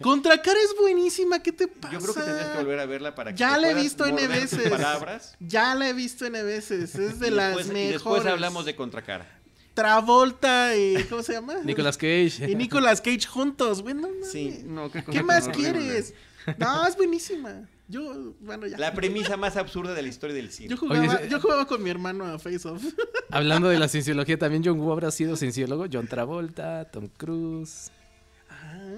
[0.00, 1.42] Contra cara es buenísima.
[1.42, 1.92] ¿Qué te pasa?
[1.92, 4.06] Yo creo que tendrías que volver a verla para que Ya te la he visto
[4.06, 4.68] N veces.
[4.70, 5.34] palabras.
[5.40, 6.94] Ya la he visto N veces.
[6.94, 7.92] Es de y las después, y mejores.
[7.94, 9.26] después hablamos de Contracara.
[9.74, 11.02] Travolta y.
[11.10, 11.54] ¿Cómo se llama?
[11.64, 12.46] Nicolas Cage.
[12.48, 13.82] Y Nicolas Cage juntos.
[13.82, 14.08] Güey, no.
[14.30, 15.72] Sí, no, qué, ¿Qué cosa más horrible.
[15.72, 16.14] quieres?
[16.58, 17.68] No, es buenísima.
[17.90, 18.78] Yo, bueno, ya.
[18.78, 20.76] La premisa más absurda de la historia del Yo cine.
[20.76, 22.82] jugaba, Oye, ese- yo jugaba con mi hermano a Face Off.
[23.30, 25.86] Hablando de la cienciología, también John Woo habrá sido cienciólogo.
[25.92, 27.90] John Travolta, Tom Cruise.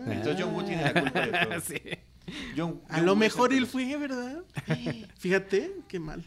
[0.07, 1.61] Entonces John Woo tiene la culpa de todo.
[1.61, 1.81] Sí.
[2.57, 4.42] John- A lo Woo mejor él fue, ¿verdad?
[5.18, 6.24] Fíjate, qué mal.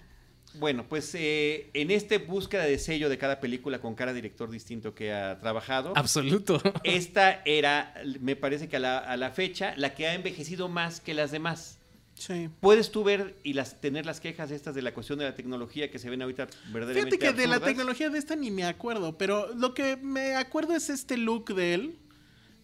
[0.57, 4.95] Bueno, pues eh, en este búsqueda de sello de cada película con cada director distinto
[4.95, 6.61] que ha trabajado, Absoluto.
[6.83, 11.01] esta era, me parece que a la, a la fecha, la que ha envejecido más
[11.01, 11.79] que las demás.
[12.15, 12.49] Sí.
[12.61, 15.91] Puedes tú ver y las, tener las quejas estas de la cuestión de la tecnología
[15.91, 19.17] que se ven ahorita verdaderamente Fíjate que de la tecnología de esta ni me acuerdo,
[19.17, 21.99] pero lo que me acuerdo es este look de él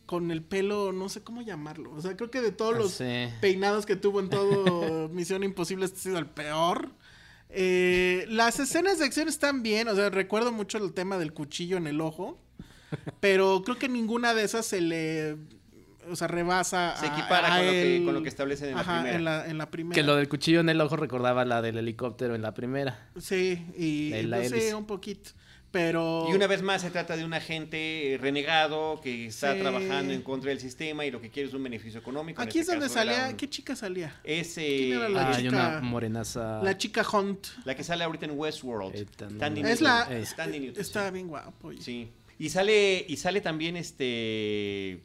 [0.05, 1.91] con el pelo, no sé cómo llamarlo.
[1.93, 3.29] O sea, creo que de todos los Sí.
[3.39, 6.89] peinados que tuvo en todo Misión Imposible, este ha sido el peor.
[7.49, 11.75] Eh, las escenas de acción están bien, o sea, recuerdo mucho el tema del cuchillo
[11.77, 12.39] en el ojo,
[13.19, 15.37] pero creo que ninguna de esas se le,
[16.09, 18.75] o sea, rebasa Se a- equipara a con lo que- con lo que establecen en
[18.77, 19.15] la primera.
[19.15, 19.95] En la, en la primera.
[19.95, 23.09] Que lo del cuchillo en el ojo recordaba la del helicóptero en la primera.
[23.19, 24.75] Sí, y la pues, sí, hélice.
[24.75, 25.31] un poquito.
[25.73, 26.25] Pero.
[26.29, 29.61] Y una vez más se trata de un agente eh, renegado que está Sí.
[29.61, 32.41] trabajando en contra del sistema y lo que quiere es un beneficio económico.
[32.41, 33.29] Aquí es este donde salía.
[33.29, 34.13] un- ¿Qué chica salía?
[34.25, 36.61] Es eh, ¿Quién era la Ah, hay chica- una morenaza.
[36.61, 37.47] La chica Hunt.
[37.63, 38.93] la que sale ahorita en Westworld.
[38.93, 39.83] Eh, tan- Es Newton.
[39.85, 40.07] la.
[40.11, 40.25] Eh,
[40.59, 41.13] Newton, Está sí.
[41.13, 41.69] bien guapo.
[41.69, 41.81] oye.
[41.81, 42.09] Sí.
[42.37, 44.99] Y sale, y sale también este.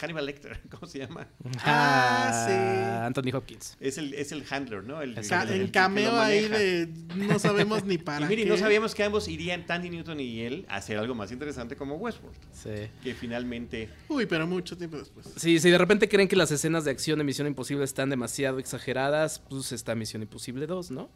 [0.00, 1.26] Hannibal Lecter, ¿cómo se llama?
[1.64, 3.06] Ah, sí.
[3.06, 3.76] Anthony Hopkins.
[3.80, 5.00] Es el, es el handler, ¿no?
[5.02, 6.88] El, el- cameo ahí de.
[7.16, 8.26] No sabemos ni para.
[8.26, 8.50] Y miren, qué.
[8.50, 11.96] no sabíamos que ambos irían, Tandy Newton y él, a hacer algo más interesante como
[11.96, 12.36] Westworld.
[12.52, 12.88] Sí.
[13.02, 13.88] Que finalmente.
[14.08, 15.26] Uy, pero mucho tiempo después.
[15.36, 18.58] Sí, si de repente creen que las escenas de acción de Misión Imposible están demasiado
[18.58, 21.10] exageradas, pues está Misión Imposible 2, ¿no?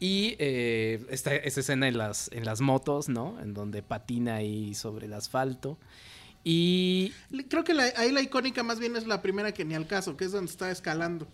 [0.00, 3.38] Y eh, está esa escena en las, en las motos, ¿no?
[3.40, 5.78] En donde patina ahí sobre el asfalto.
[6.44, 7.12] Y
[7.48, 10.16] Creo que la- ahí la icónica más bien es la primera que ni al caso,
[10.16, 11.26] que es donde está escalando.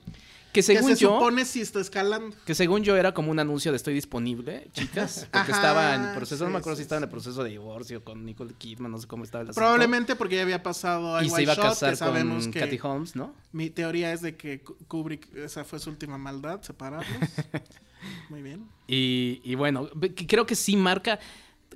[0.52, 2.34] Que según que se yo- supone si está escalando.
[2.44, 5.28] Que según yo era como un anuncio de estoy disponible, chicas.
[5.32, 7.12] Porque Ajá, estaba en proceso, no me sí, acuerdo sí, si estaba en el sí.
[7.12, 9.60] proceso de divorcio con Nicole Kidman, no sé cómo estaba el asunto.
[9.60, 12.52] Probablemente porque ya había pasado Y Ice se iba a Shot, que casar sabemos con
[12.52, 13.32] que Katy Holmes, ¿no?
[13.52, 17.06] Mi teoría es de que Ku- Kubrick, esa fue su última maldad, separarlos.
[18.28, 18.66] Muy bien.
[18.88, 21.20] Y, y bueno, que creo que sí marca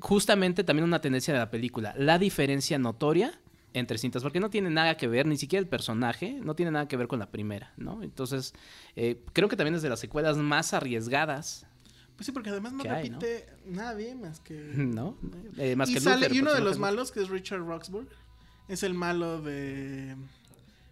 [0.01, 1.95] justamente también una tendencia de la película.
[1.97, 3.39] La diferencia notoria
[3.75, 6.87] entre cintas, porque no tiene nada que ver, ni siquiera el personaje, no tiene nada
[6.87, 8.03] que ver con la primera, ¿no?
[8.05, 8.55] Entonces,
[8.95, 11.67] eh, creo que también es de las secuelas más arriesgadas,
[12.15, 13.19] Pues sí, porque además no ¿Qué hay, no?
[13.19, 14.55] repite nadie más que...
[14.77, 15.19] ¿no?
[15.59, 18.09] Eh, más y que sale, Luther, y uno de los malos, que es Richard Roxburgh,
[18.69, 20.15] es el malo de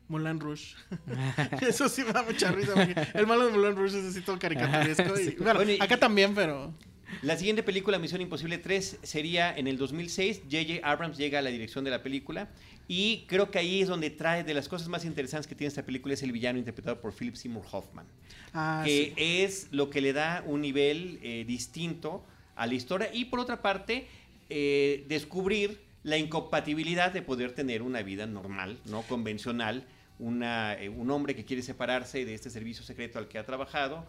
[0.08, 0.74] Moulin Rouge.
[1.60, 4.38] Eso sí me da mucha risa, porque el malo de Moulin Rouge es así todo
[4.40, 5.20] caricaturesco.
[5.20, 6.74] y, bueno, acá también, pero...
[7.20, 10.42] La siguiente película, Misión Imposible 3, sería en el 2006.
[10.50, 10.80] J.J.
[10.82, 12.48] Abrams llega a la dirección de la película.
[12.88, 15.84] Y creo que ahí es donde trae de las cosas más interesantes que tiene esta
[15.84, 18.06] película es el villano interpretado por Philip Seymour Hoffman.
[18.54, 19.22] Ah, que sí.
[19.22, 22.24] es lo que le da un nivel eh, distinto
[22.56, 23.08] a la historia.
[23.12, 24.06] Y por otra parte,
[24.50, 29.86] eh, descubrir la incompatibilidad de poder tener una vida normal, no convencional.
[30.18, 34.06] Una, eh, un hombre que quiere separarse de este servicio secreto al que ha trabajado,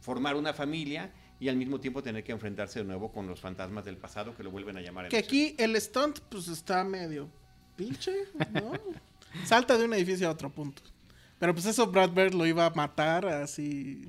[0.00, 3.84] formar una familia y al mismo tiempo tener que enfrentarse de nuevo con los fantasmas
[3.84, 5.08] del pasado que lo vuelven a llamar.
[5.08, 7.30] Que aquí el stunt, pues está medio
[7.76, 8.12] pinche,
[8.52, 8.72] ¿no?
[9.44, 10.82] Salta de un edificio a otro punto.
[11.38, 14.06] Pero pues eso Brad Bird lo iba a matar así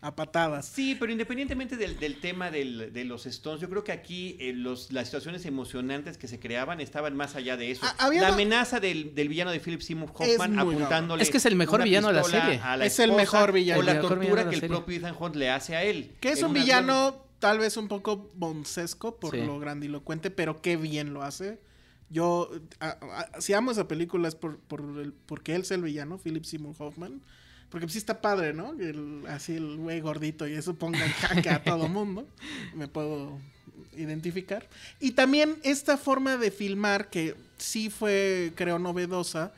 [0.00, 0.66] a patadas.
[0.66, 4.52] Sí, pero independientemente del, del tema del- de los Stones, yo creo que aquí eh,
[4.52, 7.84] los, las situaciones emocionantes que se creaban estaban más allá de eso.
[8.14, 11.22] La amenaza del, del villano de Philip Seymour Es Hoffman muy apuntándole.
[11.22, 12.58] Es que es el mejor villano de la serie.
[12.58, 13.80] la Es el mejor villano.
[13.80, 16.12] O la tortura que el propio Ethan Hunt le hace a él.
[16.20, 19.42] Que es un una villano tal vez un poco bonsesco por Sí.
[19.44, 21.60] lo grandilocuente, pero qué bien lo hace.
[22.10, 22.98] Yo, a-
[23.34, 26.44] a- si amo esa película es por, por el- porque él sea el villano, Philip
[26.44, 27.20] Seymour Hoffman.
[27.70, 28.72] Porque pues, sí está padre, ¿no?
[28.72, 32.26] El- así el güey gordito y eso ponga en jaque a todo mundo.
[32.74, 33.38] Me puedo
[33.96, 34.66] identificar.
[35.00, 39.52] Y también esta forma de filmar que sí fue, creo, novedosa,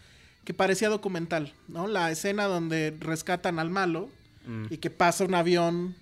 [0.44, 1.86] que parecía documental, ¿no?
[1.86, 4.08] La escena donde rescatan al malo
[4.46, 4.68] Mm.
[4.70, 5.94] y que pasa un avión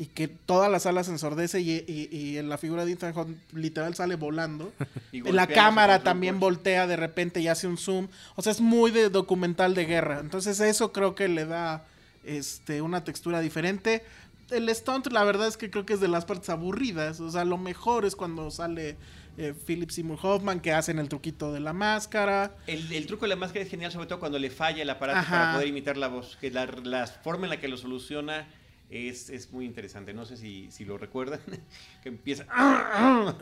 [0.00, 3.14] y que toda la sala se ensordece y, y- y en la figura de Ethan
[3.16, 4.72] Hunt literal sale volando.
[5.12, 8.08] Y la cámara también voltea de repente y hace un zoom.
[8.36, 10.20] O sea, es muy de documental de guerra.
[10.20, 11.84] Entonces eso creo que le da
[12.24, 14.02] este, una textura diferente.
[14.50, 17.20] El stunt, la verdad es que creo que es de las partes aburridas.
[17.20, 18.96] O sea, lo mejor es cuando sale
[19.36, 22.52] eh, Philip Seymour Hoffman, que hacen el truquito de la máscara.
[22.66, 25.18] El, el truco de la máscara es genial, sobre todo cuando le falla el aparato
[25.20, 25.30] Ajá.
[25.38, 26.36] para poder imitar la voz.
[26.40, 28.46] Que la, la forma en la que lo soluciona
[28.90, 30.12] es, es muy interesante.
[30.12, 31.40] No sé si, si lo recuerdan,
[32.02, 32.44] que empieza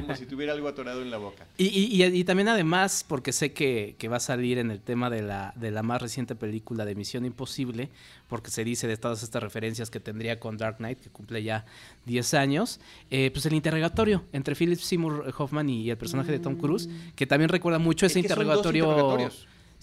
[0.00, 1.46] como si tuviera algo atorado en la boca.
[1.58, 4.80] Y, y- y- y también además, porque sé que, que va a salir en el
[4.80, 7.90] tema de la, de la más reciente película de Misión Imposible,
[8.28, 11.64] porque se dice de todas estas referencias que tendría con Dark Knight, que cumple ya
[12.06, 12.80] 10 años,
[13.10, 17.26] eh, pues el interrogatorio entre Philip Seymour Hoffman y el personaje de Tom Cruise, que
[17.26, 19.30] también recuerda mucho ese Es que son dos interrogatorio...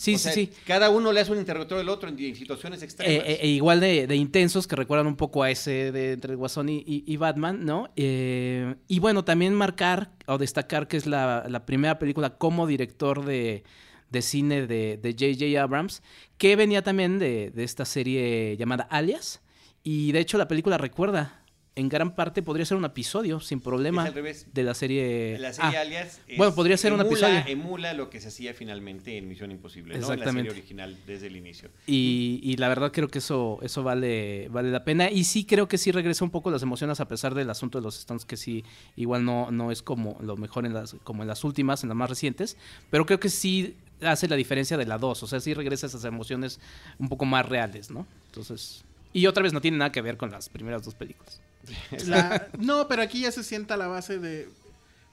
[0.04, 0.50] Sí, O sí, sea, sí.
[0.68, 3.26] Cada uno le hace un interrogatorio al otro en, en situaciones Eh, extremas.
[3.26, 6.68] eh, e igual de, de intensos que recuerdan un poco a ese de entre Guasón
[6.68, 7.90] y, y- y Batman, ¿no?
[7.96, 13.24] Eh, y bueno, también marcar o destacar que es la, la primera película como director
[13.24, 13.64] de,
[14.10, 15.62] de cine de de J.J.
[15.64, 16.04] Abrams,
[16.38, 19.42] que venía también de, de esta serie llamada Alias.
[19.84, 21.43] Y de hecho la película recuerda,
[21.76, 24.46] en gran parte podría ser un episodio sin problema Es al revés.
[24.54, 25.38] de la serie...
[25.40, 27.42] La serie Ah, Alias es- bueno, podría ser un episodio.
[27.48, 29.96] Emula lo que se hacía finalmente en Misión Imposible, ¿no?
[29.96, 30.50] En la Exactamente.
[30.50, 31.70] serie original desde el inicio.
[31.88, 35.10] Y, y la verdad creo que eso, eso vale, vale la pena.
[35.10, 37.84] Y sí creo que sí regresa un poco las emociones a pesar del asunto de
[37.84, 38.64] los Stones, que sí,
[38.96, 41.98] igual no, no es como lo mejor en las, como en las últimas, en las
[41.98, 42.56] más recientes.
[42.92, 45.24] Pero creo que sí hace la diferencia de la 2.
[45.24, 46.60] O sea, sí regresa esas emociones
[47.00, 48.06] un poco más reales, ¿no?
[48.28, 48.84] Entonces.
[49.12, 51.42] Y otra vez no tiene nada que ver con las primeras dos películas.
[52.08, 54.48] La- no, pero aquí ya se sienta la base de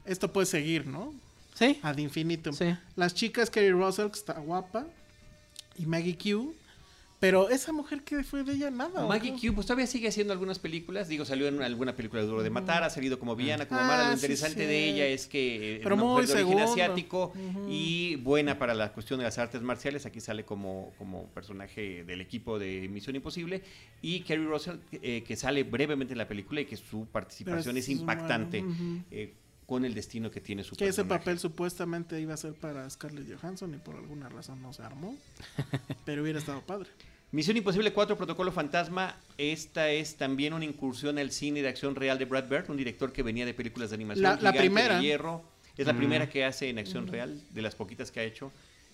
[0.04, 1.14] esto puede seguir, ¿no?
[1.54, 1.78] Sí.
[1.82, 2.54] Ad infinitum.
[2.54, 2.74] Sí.
[2.96, 4.86] Las chicas, Kerry Russell, que está guapa,
[5.76, 6.54] y Maggie Q.
[7.20, 9.04] Pero esa mujer que fue de ella nada.
[9.04, 9.32] ¿o Maggie?
[9.38, 11.06] Q, pues todavía sigue haciendo algunas películas.
[11.06, 13.86] Digo, salió en alguna película de Duro de Matar, ha salido como villana, como Ah,
[13.86, 14.08] mala.
[14.08, 14.66] Lo interesante sí.
[14.66, 17.32] de ella es que eh, Pero una muy mujer de origen asiático
[17.68, 20.06] y buena para la cuestión de las artes marciales.
[20.06, 23.62] Aquí sale como, como personaje del equipo de Misión Imposible.
[24.00, 27.84] Y Kerry Russell, eh, que sale brevemente en la película y que su participación es
[27.84, 28.64] es impactante
[29.10, 29.34] eh,
[29.66, 31.18] con el destino que tiene su Que ese personaje.
[31.20, 35.14] papel supuestamente iba a ser para Scarlett Johansson y por alguna razón no se armó.
[36.06, 36.88] pero hubiera estado padre.
[37.32, 39.16] Misión Imposible 4, Protocolo Fantasma.
[39.38, 43.12] Esta es también una incursión al cine de acción real de Brad Bird, un director
[43.12, 44.22] que venía de películas de animación.
[44.24, 44.96] La- la Gigante primera.
[44.96, 45.44] de Hierro.
[45.76, 48.52] Es la primera que hace en acción real, de las poquitas que ha hecho.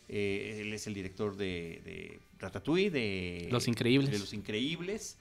[0.09, 4.11] Eh, él es el director de, de Ratatouille, de Los Increíbles.
[4.13, 5.17] de Los Increíbles,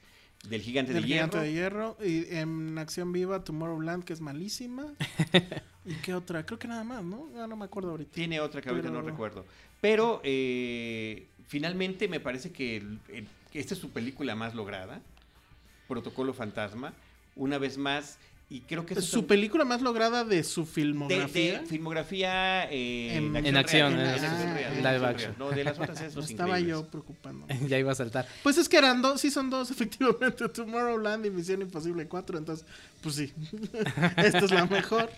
[0.47, 1.95] del Gigante Del de Gigante Hierro.
[1.97, 2.31] de Hierro.
[2.31, 4.93] Y en Acción Viva, Tomorrowland, que es malísima.
[5.85, 6.45] ¿Y qué otra?
[6.45, 7.29] Creo que nada más, ¿no?
[7.33, 8.11] Ya no me acuerdo ahorita.
[8.13, 9.43] Tiene otra que ahorita no recuerdo.
[9.81, 15.01] Pero eh, finalmente me parece que, el- el- que esta es su película más lograda,
[15.87, 16.93] Protocolo Fantasma,
[17.35, 18.17] una vez más,
[18.47, 21.61] y creo que Es su son- película más lograda de su filmografía.
[21.61, 25.35] de filmografía eh, En- En acción, eh, en acción en live action.
[25.39, 27.47] No, de las otras es estaba yo preocupando.
[27.67, 28.27] ya iba a saltar.
[28.43, 32.65] Pues es que eran dos, sí son dos, efectivamente, Tomorrowland y Misión Imposible 4, entonces,
[33.01, 33.33] pues sí,
[34.17, 35.09] esta es la mejor.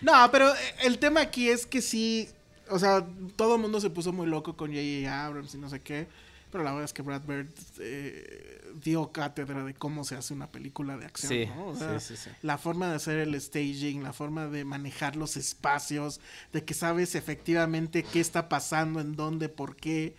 [0.00, 0.52] No, pero
[0.84, 2.28] el tema aquí es que sí,
[2.70, 3.06] o sea,
[3.36, 5.26] todo el mundo se puso muy loco con J.J.
[5.26, 6.08] Abrams y no sé qué,
[6.50, 7.48] pero la verdad es que Brad Bird
[7.78, 11.68] eh, dio cátedra de cómo se hace una película de acción, Sí, ¿no?
[11.68, 15.36] O sea, sí, sí, la forma de hacer el staging, la forma de manejar los
[15.36, 16.20] espacios,
[16.52, 20.16] de que sabes efectivamente qué está pasando, en dónde, por qué,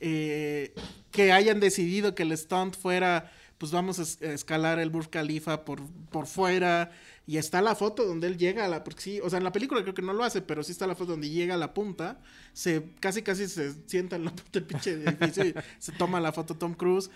[0.00, 0.74] eh,
[1.10, 5.82] que hayan decidido que el stunt fuera, pues vamos a escalar el Burj Khalifa por,
[6.10, 6.92] por fuera,
[7.26, 9.52] y está la foto donde él llega a la, porque sí, o sea, en la
[9.52, 11.74] película creo que no lo hace, pero sí está la foto donde llega a la
[11.74, 12.20] punta,
[12.52, 16.32] se casi casi se sienta en la punta del pinche edificio y se toma la
[16.32, 17.10] foto Tom Cruise.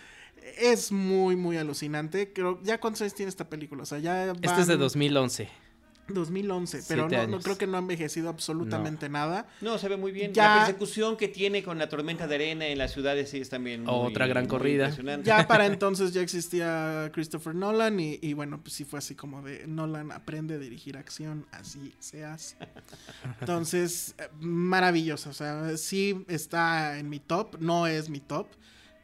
[0.58, 2.32] Es muy, muy alucinante.
[2.32, 3.82] Creo, ¿ya cuántos años tiene esta película?
[3.82, 5.48] O sea, ya Este es de van- 2011.
[6.08, 9.46] 2011, pero no, no creo que no ha envejecido absolutamente nada.
[9.60, 10.32] No, se ve muy bien.
[10.34, 13.48] Ya- La persecución que tiene con la tormenta de arena en las ciudades sí es
[13.48, 14.84] también muy- Otra gran muy corrida.
[14.84, 15.26] impresionante.
[15.26, 19.42] Ya para entonces ya existía Christopher Nolan y, y bueno, pues sí fue así como
[19.42, 22.56] de Nolan aprende a dirigir acción, así se hace.
[23.40, 28.46] Entonces, eh, maravilloso, o sea, sí está en mi top, no es mi top,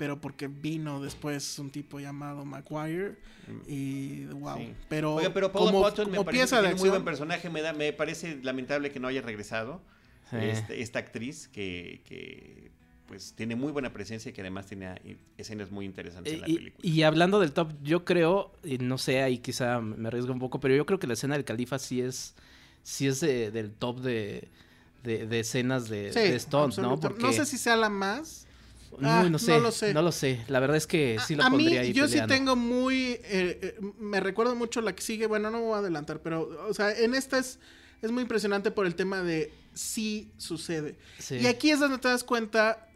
[0.00, 3.16] pero porque vino después un tipo llamado Maguire
[3.68, 4.72] y wow, Sí.
[4.88, 7.02] pero, Oiga, pero Paul como, Watson me como parece pieza que de tiene muy buen
[7.02, 7.50] acción, personaje.
[7.50, 9.82] Me, da, me parece lamentable que no haya regresado
[10.30, 10.36] Sí.
[10.40, 12.70] este- esta actriz que, que,
[13.08, 16.48] pues tiene muy buena presencia y que además tiene eh, escenas muy interesantes en la
[16.48, 16.88] Y, película.
[16.88, 20.60] y hablando del top, yo creo, y no sé, ahí quizá me arriesgo un poco,
[20.60, 22.34] pero yo creo que la escena del califa sí es,
[22.82, 24.48] sí es de- del top de,
[25.02, 26.98] de, de escenas de, Sí, de Stunt, ¿no?
[26.98, 28.46] Porque, no sé si sea la más.
[29.02, 29.94] Ah, no, no sé, lo sé.
[29.94, 30.44] no lo sé.
[30.48, 32.34] La verdad es que sí lo a mí, pondría ahí yo peleando.
[32.34, 33.12] sí tengo muy.
[33.12, 35.26] eh, eh, me recuerdo mucho la que sigue.
[35.26, 37.58] Bueno, no me voy a adelantar, pero, o sea, en esta es,
[38.02, 40.96] es muy impresionante por el tema de sí sucede.
[41.18, 41.36] Sí.
[41.36, 42.88] Y aquí es donde te das cuenta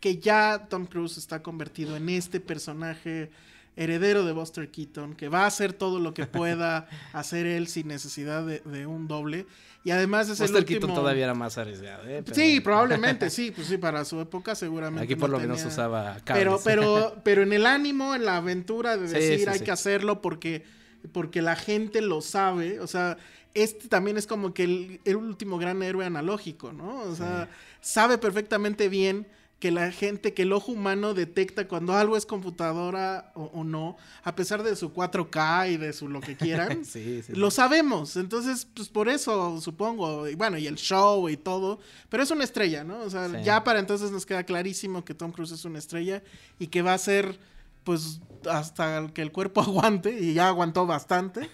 [0.00, 3.30] que ya Tom Cruise está convertido en este personaje
[3.76, 7.88] heredero de Buster Keaton, que va a hacer todo lo que pueda hacer él sin
[7.88, 9.46] necesidad de, de un doble.
[9.84, 11.00] Y además es Buster el Keaton último...
[11.00, 12.04] todavía era más arriesgado.
[12.06, 12.22] ¿eh?
[12.24, 15.04] Pero Sí, probablemente, sí, pues sí, para su época seguramente.
[15.04, 16.44] Aquí por no lo menos usaba cables.
[16.44, 19.64] pero, pero, pero en el ánimo, en la aventura de decir sí, hay sí.
[19.64, 20.64] que hacerlo porque,
[21.12, 22.78] porque la gente lo sabe.
[22.80, 23.16] O sea,
[23.54, 27.00] este también es como que el, el último gran héroe analógico, ¿no?
[27.00, 27.48] O sea,
[27.80, 29.26] sabe perfectamente bien
[29.62, 33.96] que la gente, que el ojo humano detecta cuando algo es computadora o, o no,
[34.24, 36.84] a pesar de su 4K y de su lo que quieran.
[36.92, 37.32] Sí, sí.
[37.34, 42.24] Lo sabemos, entonces, pues por eso supongo, y bueno, y el show y todo, pero
[42.24, 43.02] es una estrella, ¿no?
[43.02, 46.24] O sea, ya para entonces nos queda clarísimo que Tom Cruise es una estrella
[46.58, 47.38] y que va a ser,
[47.84, 48.20] pues,
[48.50, 51.48] hasta que el cuerpo aguante, y ya aguantó bastante.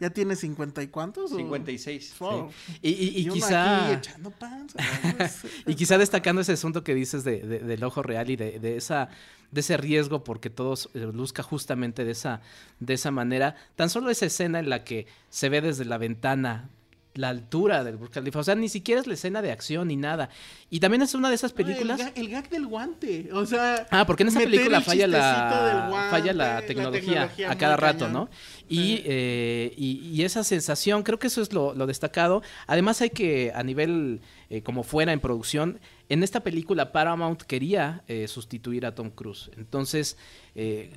[0.00, 1.32] ¿Ya tiene cincuenta y cuántos?
[1.32, 2.14] o- 56.
[2.18, 2.50] Wow.
[2.82, 3.92] Y, y- y Y uno quizá...
[3.92, 4.32] echando
[5.66, 8.76] Y quizá destacando ese asunto que dices de, de- del ojo real y de, de
[8.76, 9.08] esa
[9.50, 12.40] de ese riesgo porque todos eh, luzca justamente de esa
[12.80, 16.70] de esa manera tan solo esa escena en la que se ve desde la ventana
[17.14, 19.96] la altura del Burj Khalifa o sea ni siquiera es la escena de acción ni
[19.96, 20.30] nada
[20.70, 23.44] y también es una de esas no, el películas ga- el, gag del guante, o
[23.44, 23.86] sea...
[23.90, 27.76] Ah, porque en esa película el falla la, guante, falla la tecnología, tecnología a cada
[27.76, 28.12] rato, cañón.
[28.12, 28.30] ¿no?
[28.68, 29.02] Y, Sí.
[29.04, 32.42] eh, y, y esa sensación, creo que eso es lo, lo destacado.
[32.66, 38.02] Además hay que, a nivel eh, como fuera en producción, en esta película Paramount quería
[38.08, 39.50] eh, sustituir a Tom Cruise.
[39.58, 40.16] Entonces,
[40.54, 40.92] eh,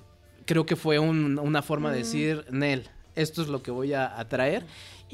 [0.45, 1.91] creo que fue un- una forma Mm.
[1.91, 4.65] de decir, Nel, esto es lo que voy a, a traer.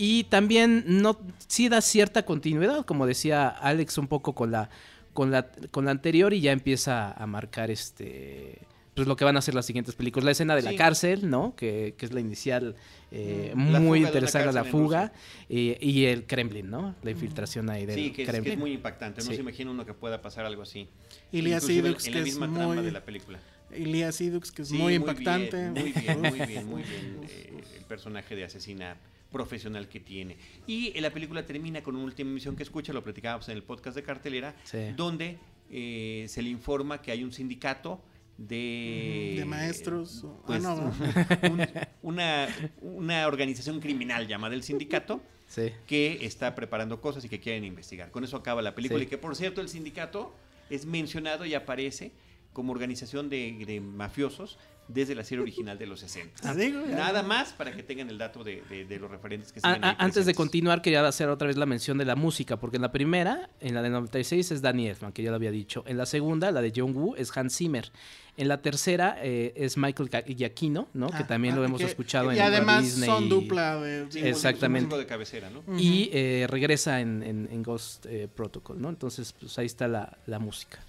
[0.04, 4.70] Y también no, sí da cierta continuidad, como decía Alex, un poco con la,
[5.14, 8.58] con la, con la anterior y ya empieza a marcar este
[8.96, 10.26] pues lo que van a ser las siguientes películas.
[10.26, 11.56] La escena de la cárcel, ¿no?
[11.56, 12.76] Que, que es la inicial
[13.12, 15.14] eh, Mm, la muy interesante, la en fuga.
[15.50, 16.96] y el Kremlin, ¿no?
[17.04, 18.54] La infiltración ahí del Sí, que es, que Kremlin.
[18.54, 19.22] es muy impactante.
[19.22, 19.36] No Sí.
[19.36, 20.88] se imagina uno que pueda pasar algo así.
[21.32, 23.40] Ilias Inclusive Idux, en que la es misma muy- de la película.
[23.76, 25.70] Ilias Idux, que es Sí, muy bien, impactante.
[25.70, 27.20] Muy bien, muy bien, muy bien.
[27.30, 28.98] eh, el personaje de asesina
[29.32, 30.38] profesional que tiene.
[30.68, 33.64] Y eh, la película termina con una última misión que escucha, lo platicábamos en el
[33.64, 34.78] podcast de cartelera, Sí.
[34.96, 35.38] donde
[35.70, 38.02] eh, se le informa que hay un sindicato
[38.38, 39.36] de...
[39.38, 40.76] De maestros, ah, pues, no,
[41.50, 41.68] un-
[42.02, 42.48] una,
[42.82, 45.70] una organización criminal llamada el sindicato Sí.
[45.86, 48.10] que está preparando cosas y que quieren investigar.
[48.10, 49.06] Con eso acaba la película Sí.
[49.06, 50.34] y que por cierto el sindicato
[50.70, 52.12] es mencionado y aparece
[52.54, 56.42] como organización de, de mafiosos desde la serie original de los 60.
[56.44, 56.54] Ah.
[56.90, 59.74] Nada más para que tengan el dato de, de- de los referentes que se A-
[59.74, 62.58] ven ahí a- antes de continuar, quería hacer otra vez la mención de la música,
[62.60, 65.52] porque en la primera, en la de 96, es Danny Elfman, que ya lo había
[65.52, 65.86] dicho.
[65.88, 67.90] En la segunda, la de John Woo, es Hans Zimmer.
[68.36, 71.08] En la tercera eh, es Michael Giacchino, ¿no?
[71.08, 73.08] que Ah, también lo ah, hemos que- escuchado y en además Disney.
[73.10, 74.98] son dupla de Sí, Exactamente.
[74.98, 75.64] de cabecera, ¿no?
[75.80, 78.90] Y eh, regresa en, en- en Ghost eh, Protocol, ¿no?
[78.90, 80.80] Entonces, pues ahí está la, la música.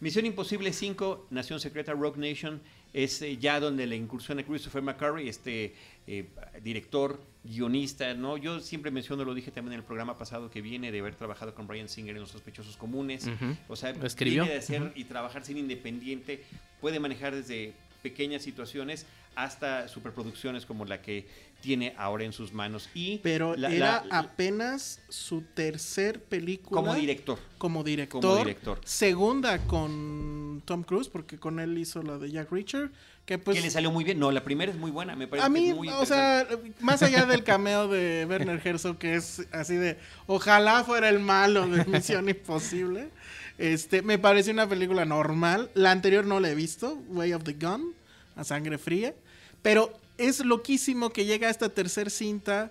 [0.00, 2.62] Misión Imposible 5, Nación Secreta, Rogue Nation,
[2.94, 5.74] es eh, ya donde la incursiona Christopher McCurry, este
[6.06, 6.24] eh,
[6.62, 8.38] director, guionista, ¿no?
[8.38, 11.54] Yo siempre menciono, lo dije también en el programa pasado, que viene de haber trabajado
[11.54, 13.28] con Brian Singer en Los Sospechosos Comunes.
[13.68, 14.44] O sea, escribió.
[14.44, 16.44] viene de hacer y trabajar sin independiente,
[16.80, 21.26] puede manejar desde pequeñas situaciones hasta superproducciones como la que
[21.60, 22.88] tiene ahora en sus manos.
[22.94, 26.80] Y Pero la- era la- apenas su tercer película.
[26.80, 27.38] como director.
[27.58, 28.20] Como director.
[28.22, 28.80] Como director.
[28.84, 32.90] Segunda con Tom Cruise, porque con él hizo la de Jack Reacher.
[33.26, 33.56] Que pues.
[33.56, 34.18] que le salió muy bien.
[34.18, 36.48] No, la primera es muy buena, me parece A que mí, es muy o sea,
[36.80, 41.68] más allá del cameo de Werner Herzog, que es así de, ojalá fuera el malo
[41.68, 43.10] de Misión Imposible,
[43.58, 45.70] este, me pareció una película normal.
[45.74, 47.94] La anterior no la he visto, Way of the Gun,
[48.34, 49.14] a sangre fría,
[49.62, 49.92] pero
[50.28, 52.70] es loquísimo que llega a esta tercer cinta,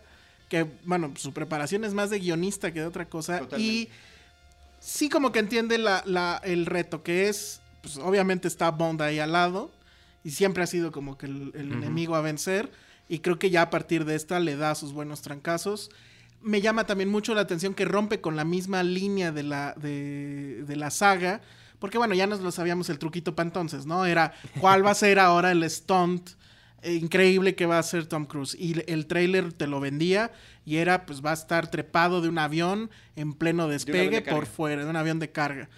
[0.50, 3.74] que, bueno, su preparación es más de guionista que de otra cosa, Totalmente.
[3.74, 3.90] y
[4.80, 9.20] sí como que entiende la, la- el reto, que es, pues obviamente está Bond ahí
[9.20, 9.72] al lado,
[10.24, 12.72] y siempre ha sido como que el, el enemigo a vencer,
[13.08, 15.90] y creo que ya a partir de esta le da sus buenos trancazos.
[16.42, 20.64] Me llama también mucho la atención que rompe con la misma línea de la, de,
[20.66, 21.42] de la saga,
[21.80, 24.06] porque bueno, ya nos lo sabíamos el truquito para entonces, ¿no?
[24.06, 26.32] Era cuál va a ser ahora el stunt
[26.84, 28.56] increíble que va a hacer Tom Cruise.
[28.60, 30.32] Y el trailer te lo vendía
[30.66, 34.36] y era, pues va a estar trepado de un avión en pleno despegue de carga.
[34.36, 35.70] por fuera, de un avión de carga.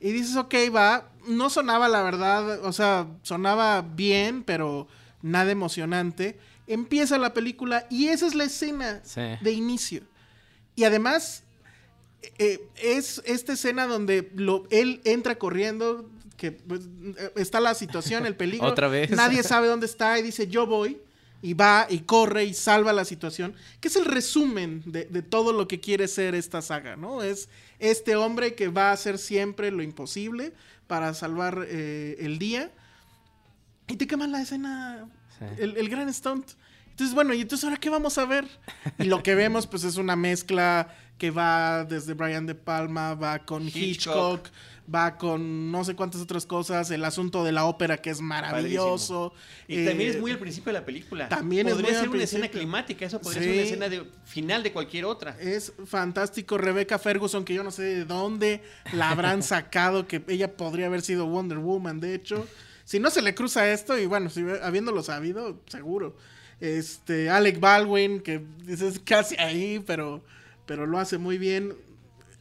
[0.00, 1.10] Y dices, ok, va.
[1.28, 4.86] No sonaba, la verdad, o sea, sonaba bien, pero
[5.22, 6.38] nada emocionante.
[6.66, 9.22] Empieza la película y esa es la escena Sí.
[9.40, 10.02] de inicio.
[10.76, 11.44] Y además,
[12.38, 16.82] eh, es esta escena donde lo, él entra corriendo, que pues,
[17.16, 18.66] eh, está la situación, el peligro.
[18.68, 19.10] Otra vez.
[19.10, 20.98] Nadie sabe dónde está y dice, yo voy.
[21.42, 23.54] Y va y corre y salva la situación.
[23.80, 27.22] Que es el resumen de, de todo lo que quiere ser esta saga, ¿no?
[27.22, 30.54] Es este hombre que va a hacer siempre lo imposible
[30.86, 32.70] para salvar eh, el día.
[33.88, 35.06] Y te queman la escena,
[35.38, 35.44] Sí.
[35.58, 36.46] el, el gran stunt.
[36.90, 38.46] Entonces, bueno, ¿y entonces ahora qué vamos a ver?
[38.98, 43.40] Y lo que vemos, pues, es una mezcla que va desde Brian De Palma, va
[43.40, 44.48] con Hitchcock, Hitchcock.
[44.92, 49.32] Va con no sé cuántas otras cosas, el asunto de la ópera que es maravilloso.
[49.66, 51.28] Y eh, también es muy al principio de la película.
[51.28, 53.48] también es podría muy ser una escena climática, eso podría Sí.
[53.48, 55.36] ser una escena de final de cualquier otra.
[55.40, 56.58] Es fantástico.
[56.58, 58.62] Rebecca Ferguson, que yo no sé de dónde
[58.92, 62.46] la habrán sacado, que ella podría haber sido Wonder Woman, de hecho.
[62.84, 66.16] Si no se le cruza esto, y bueno, si habiéndolo sabido, seguro.
[66.60, 70.22] Este, Alec Baldwin, que dices casi ahí, pero,
[70.66, 71.74] pero lo hace muy bien.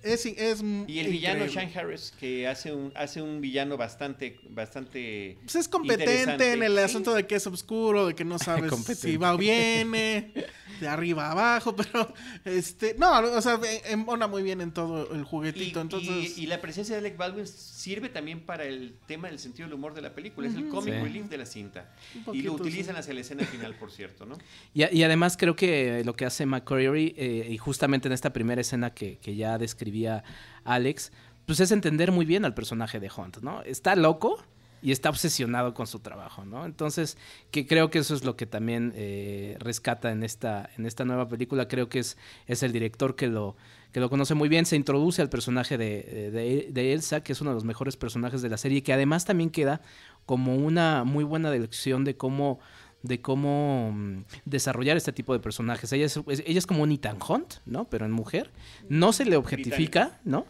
[0.03, 1.47] Es, es Y el villano.
[1.49, 6.73] Sean Harris, que hace un, hace un villano bastante, bastante Pues es competente en el
[6.73, 6.79] Sí.
[6.79, 9.07] asunto de que es oscuro, de que no sabes Competente.
[9.07, 10.33] si va o viene,
[10.83, 12.13] de arriba a abajo, pero
[12.45, 13.59] este, no, o sea,
[13.89, 16.37] embona muy bien en todo el Y, juguetito, entonces...
[16.37, 19.73] y- y la presencia de Alec Baldwin sirve también para el tema del sentido del
[19.75, 20.47] humor de la película.
[20.47, 20.99] Es el comic Sí.
[21.01, 21.91] relief de la cinta.
[22.31, 22.99] Y lo utilizan sí.
[22.99, 24.37] hacia la escena final, por cierto, ¿no?
[24.73, 28.61] Y, y además creo que lo que hace McCreary, eh, y justamente en esta primera
[28.61, 30.23] escena que, que ya describía
[30.63, 31.11] Alex,
[31.45, 33.61] pues es entender muy bien al personaje de Hunt, ¿no?
[33.63, 34.43] Está loco
[34.83, 36.65] y está obsesionado con su trabajo, ¿no?
[36.65, 37.17] Entonces,
[37.51, 41.29] que creo que eso es lo que también eh, rescata en esta, en esta nueva
[41.29, 41.67] película.
[41.69, 42.17] Creo que es,
[42.47, 43.55] es el director que lo,
[43.93, 44.65] que lo conoce muy bien.
[44.65, 48.41] Se introduce al personaje de, de- de Elsa, que es uno de los mejores personajes
[48.41, 49.81] de la serie, que además también queda
[50.25, 52.59] como una muy buena lección de cómo
[53.03, 55.91] de cómo mm, desarrollar este tipo de personajes.
[55.91, 57.83] Ella es, es- ella es como un Ethan Hunt, ¿no?
[57.89, 58.51] Pero en mujer.
[58.87, 60.45] No se le objetifica, ¿no?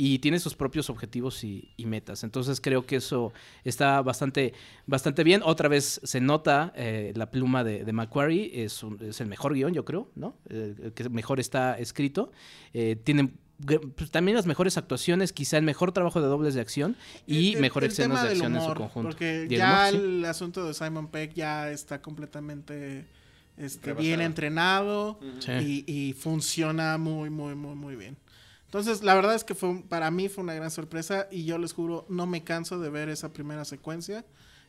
[0.00, 2.22] Y tiene sus propios objetivos y, y metas.
[2.22, 3.32] Entonces creo que eso
[3.64, 4.54] está bastante,
[4.86, 5.42] bastante bien.
[5.44, 8.62] Otra vez se nota eh, la pluma de, de Macquarie.
[8.64, 10.36] Es, un- es el mejor guion, yo creo, ¿no?
[10.50, 12.30] Eh, el que mejor está escrito.
[12.72, 13.32] Eh, tiene
[13.96, 16.94] pues, también las mejores actuaciones, quizá el mejor trabajo de dobles de acción
[17.26, 19.08] y El- mejores el escenas de acción en su conjunto.
[19.08, 20.06] Porque el ya humor, sí.
[20.18, 23.04] el asunto de Simon Peck ya está completamente
[23.56, 25.84] este, bien entrenado Sí.
[25.86, 28.16] y, y funciona muy, muy, muy, muy bien.
[28.68, 31.72] Entonces, la verdad es que fue para mí fue una gran sorpresa y yo les
[31.72, 34.26] juro, no me canso de ver esa primera secuencia,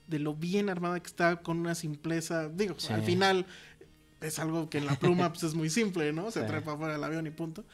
[0.08, 2.48] de lo bien armada que está con una simpleza.
[2.48, 2.94] Digo, Sí.
[2.94, 3.46] al final
[4.22, 6.32] es algo que en la pluma pues, es muy simple, ¿no?
[6.32, 6.48] Se Sí.
[6.48, 7.66] trepa fuera del avión y punto.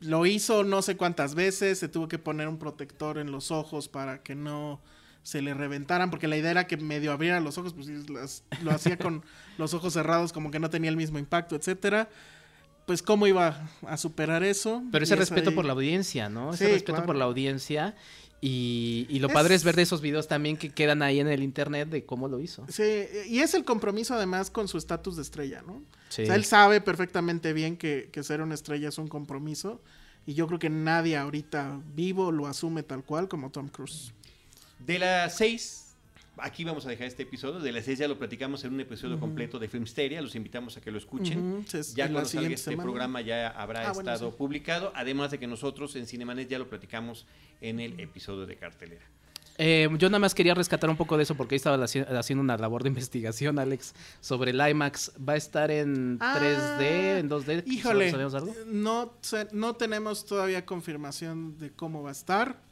[0.00, 3.88] lo hizo no sé cuántas veces, se tuvo que poner un protector en los ojos
[3.88, 4.80] para que no
[5.22, 8.98] se le reventaran, porque la idea era que medio abriera los ojos, pues lo hacía
[8.98, 9.22] con
[9.58, 12.08] los ojos cerrados como que no tenía el mismo impacto, etcétera.
[12.86, 14.82] Pues cómo iba a superar eso.
[14.90, 16.52] Pero ese respeto por la audiencia, ¿no?
[16.52, 17.94] Ese respeto por la audiencia
[18.44, 21.88] y, lo padre es ver de esos videos también que quedan ahí en el internet
[21.88, 22.66] de cómo lo hizo.
[22.68, 25.80] Sí, y es el compromiso además con su estatus de estrella, ¿no?
[26.08, 26.22] Sí.
[26.22, 29.80] O sea, él sabe perfectamente bien que, que, ser una estrella es un compromiso.
[30.26, 34.12] Y yo creo que nadie ahorita vivo lo asume tal cual como Tom Cruise.
[34.80, 35.81] De las seis
[36.38, 37.60] aquí vamos a dejar este episodio.
[37.60, 40.20] De las 6 ya lo platicamos en un episodio completo de Filmsteria.
[40.22, 41.64] Los invitamos a que lo escuchen.
[41.94, 44.92] ya cuando salga este programa ya habrá ah, estado publicado.
[44.94, 47.26] Además de que nosotros en Cinemanet ya lo platicamos
[47.60, 49.04] en el episodio de cartelera.
[49.58, 52.56] Eh, yo nada más quería rescatar un poco de eso porque ahí estaba haciendo una
[52.56, 55.12] labor de investigación, Alex, sobre el IMAX.
[55.28, 57.64] ¿Va a estar en 3D, ah, en 2D?
[57.66, 58.12] Híjole,
[58.66, 59.12] no,
[59.52, 62.71] no tenemos todavía confirmación de cómo va a estar.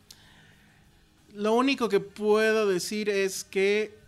[1.35, 3.99] Lo único que puedo decir es que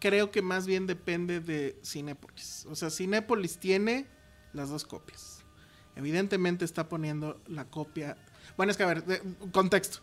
[0.00, 2.66] creo que más bien depende de Cinépolis.
[2.70, 4.06] O sea, Cinépolis tiene
[4.52, 5.44] las dos copias.
[5.96, 8.16] Evidentemente está poniendo la copia.
[8.56, 9.04] Bueno, es que a ver,
[9.52, 9.98] contexto.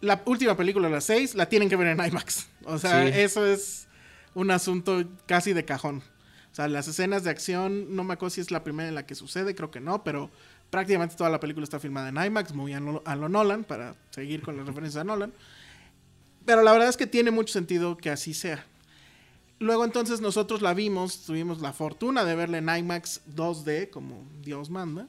[0.00, 2.48] La última película, la 6, la tienen que ver en IMAX.
[2.64, 3.86] O sea, eso es
[4.34, 6.02] un asunto casi de cajón.
[6.50, 9.06] O sea, las escenas de acción, no me acuerdo si es la primera en la
[9.06, 10.30] que sucede, creo que no, pero
[10.70, 14.56] prácticamente toda la película está filmada en IMAX, muy a, lo Nolan, para seguir con
[14.56, 15.32] las referencias a Nolan.
[16.44, 18.66] Pero la verdad es que tiene mucho sentido que así sea.
[19.62, 24.70] Luego entonces nosotros la vimos, tuvimos la fortuna de verla en IMAX 2D, como Dios
[24.70, 25.06] manda.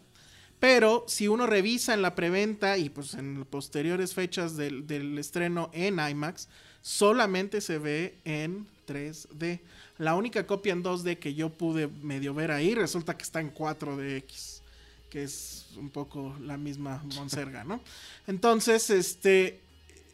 [0.59, 5.99] Pero si uno revisa en la preventa y pues en posteriores fechas del, estreno en
[5.99, 6.47] IMAX,
[6.81, 9.59] solamente se ve en 3D.
[9.97, 13.53] La única copia en 2D que yo pude medio ver ahí resulta que está en
[13.53, 14.61] 4DX,
[15.09, 17.81] que es un poco la misma monserga, ¿no?
[18.27, 19.62] Entonces, este,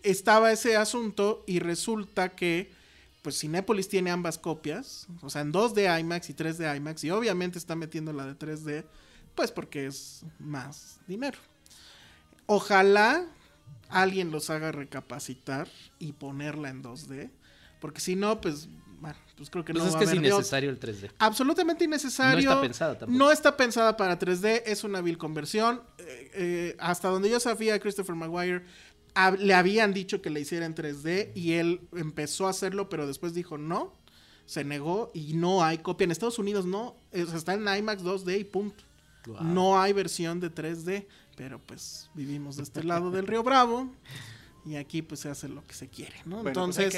[0.04, 2.72] estaba ese asunto y resulta que
[3.22, 7.58] pues Cinépolis tiene ambas copias, o sea, en 2D IMAX y 3D IMAX, y obviamente
[7.58, 8.86] está metiendo la de 3D,
[9.36, 11.38] pues porque es más dinero.
[12.46, 13.26] Ojalá
[13.90, 15.68] alguien los haga recapacitar
[16.00, 17.30] y ponerla en 2D,
[17.82, 18.70] porque si no, pues,
[19.00, 21.12] bueno, pues creo que pues no es que es innecesario el 3D.
[21.20, 22.50] Absolutamente innecesario.
[22.50, 23.18] No está pensada tampoco.
[23.18, 25.82] No está pensada para 3D, es una vil conversión.
[25.98, 28.64] Eh, eh, hasta donde yo sabía, Christopher Maguire
[29.40, 33.34] le habían dicho que le hiciera en 3D y él empezó a hacerlo, pero después
[33.34, 33.94] dijo no,
[34.46, 36.06] se negó y no hay copia.
[36.06, 38.84] En Estados Unidos no, está en IMAX 2D y punto.
[39.42, 41.06] No hay versión de 3D,
[41.36, 43.92] pero pues vivimos de este lado del Río Bravo
[44.70, 46.44] y aquí pues se hace lo que se quiere, ¿no?
[46.44, 46.94] Pues, Entonces,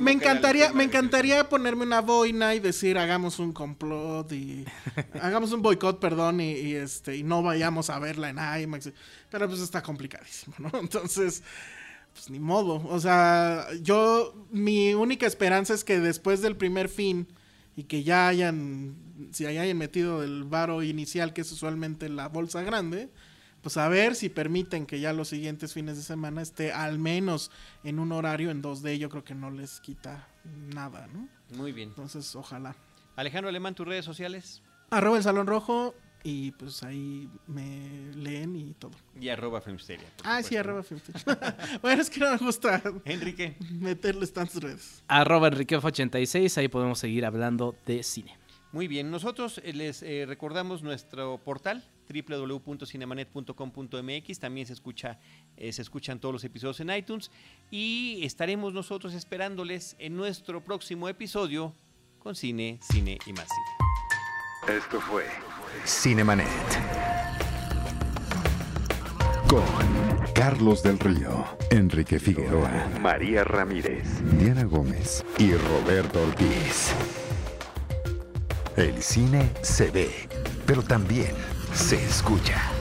[0.00, 4.64] me encantaría, me encantaría ponerme una boina y decir hagamos un complot y
[5.20, 8.90] hagamos un boicot, perdón, y, este y no vayamos a verla en IMAX,
[9.30, 10.70] pero pues está complicadísimo, ¿no?
[10.80, 11.42] Entonces,
[12.14, 17.28] pues ni modo, o sea, yo mi única esperanza es que después del primer fin
[17.76, 18.96] y que ya hayan
[19.32, 23.10] si hayan metido el varo inicial que es usualmente la bolsa grande,
[23.62, 27.50] pues a ver si permiten que ya los siguientes fines de semana esté al menos
[27.84, 30.28] en un horario en 2D, yo creo que no les quita
[30.74, 31.28] nada, ¿no?
[31.56, 31.90] Muy bien.
[31.90, 32.76] Entonces, ojalá.
[33.16, 34.62] Alejandro Alemán, tus redes sociales.
[34.90, 38.92] Arroba el Salón Rojo y pues ahí me leen y todo.
[39.20, 40.06] Y arroba Filmsteria.
[40.24, 41.56] Ah, sí, arroba Filmsteria.
[41.82, 42.82] bueno, es que no me gusta.
[43.04, 43.56] Enrique.
[43.72, 45.02] Meterles tantas redes.
[45.08, 48.36] Arroba Enrique86, ahí podemos seguir hablando de cine.
[48.72, 55.18] Muy bien, nosotros les eh, recordamos nuestro portal www.cinemanet.com.mx, también se escucha
[55.56, 57.32] eh, se escuchan todos los episodios en iTunes
[57.70, 61.74] y estaremos nosotros esperándoles en nuestro próximo episodio
[62.18, 64.78] con cine, cine y más cine.
[64.78, 65.24] Esto fue
[65.86, 66.46] Cinemanet
[69.48, 69.64] con
[70.34, 74.06] Carlos del Río, Enrique Figueroa, María Ramírez,
[74.38, 76.92] Diana Gómez y Roberto Ortiz.
[78.76, 80.10] El cine se ve,
[80.66, 81.34] pero también
[81.74, 82.77] se escucha.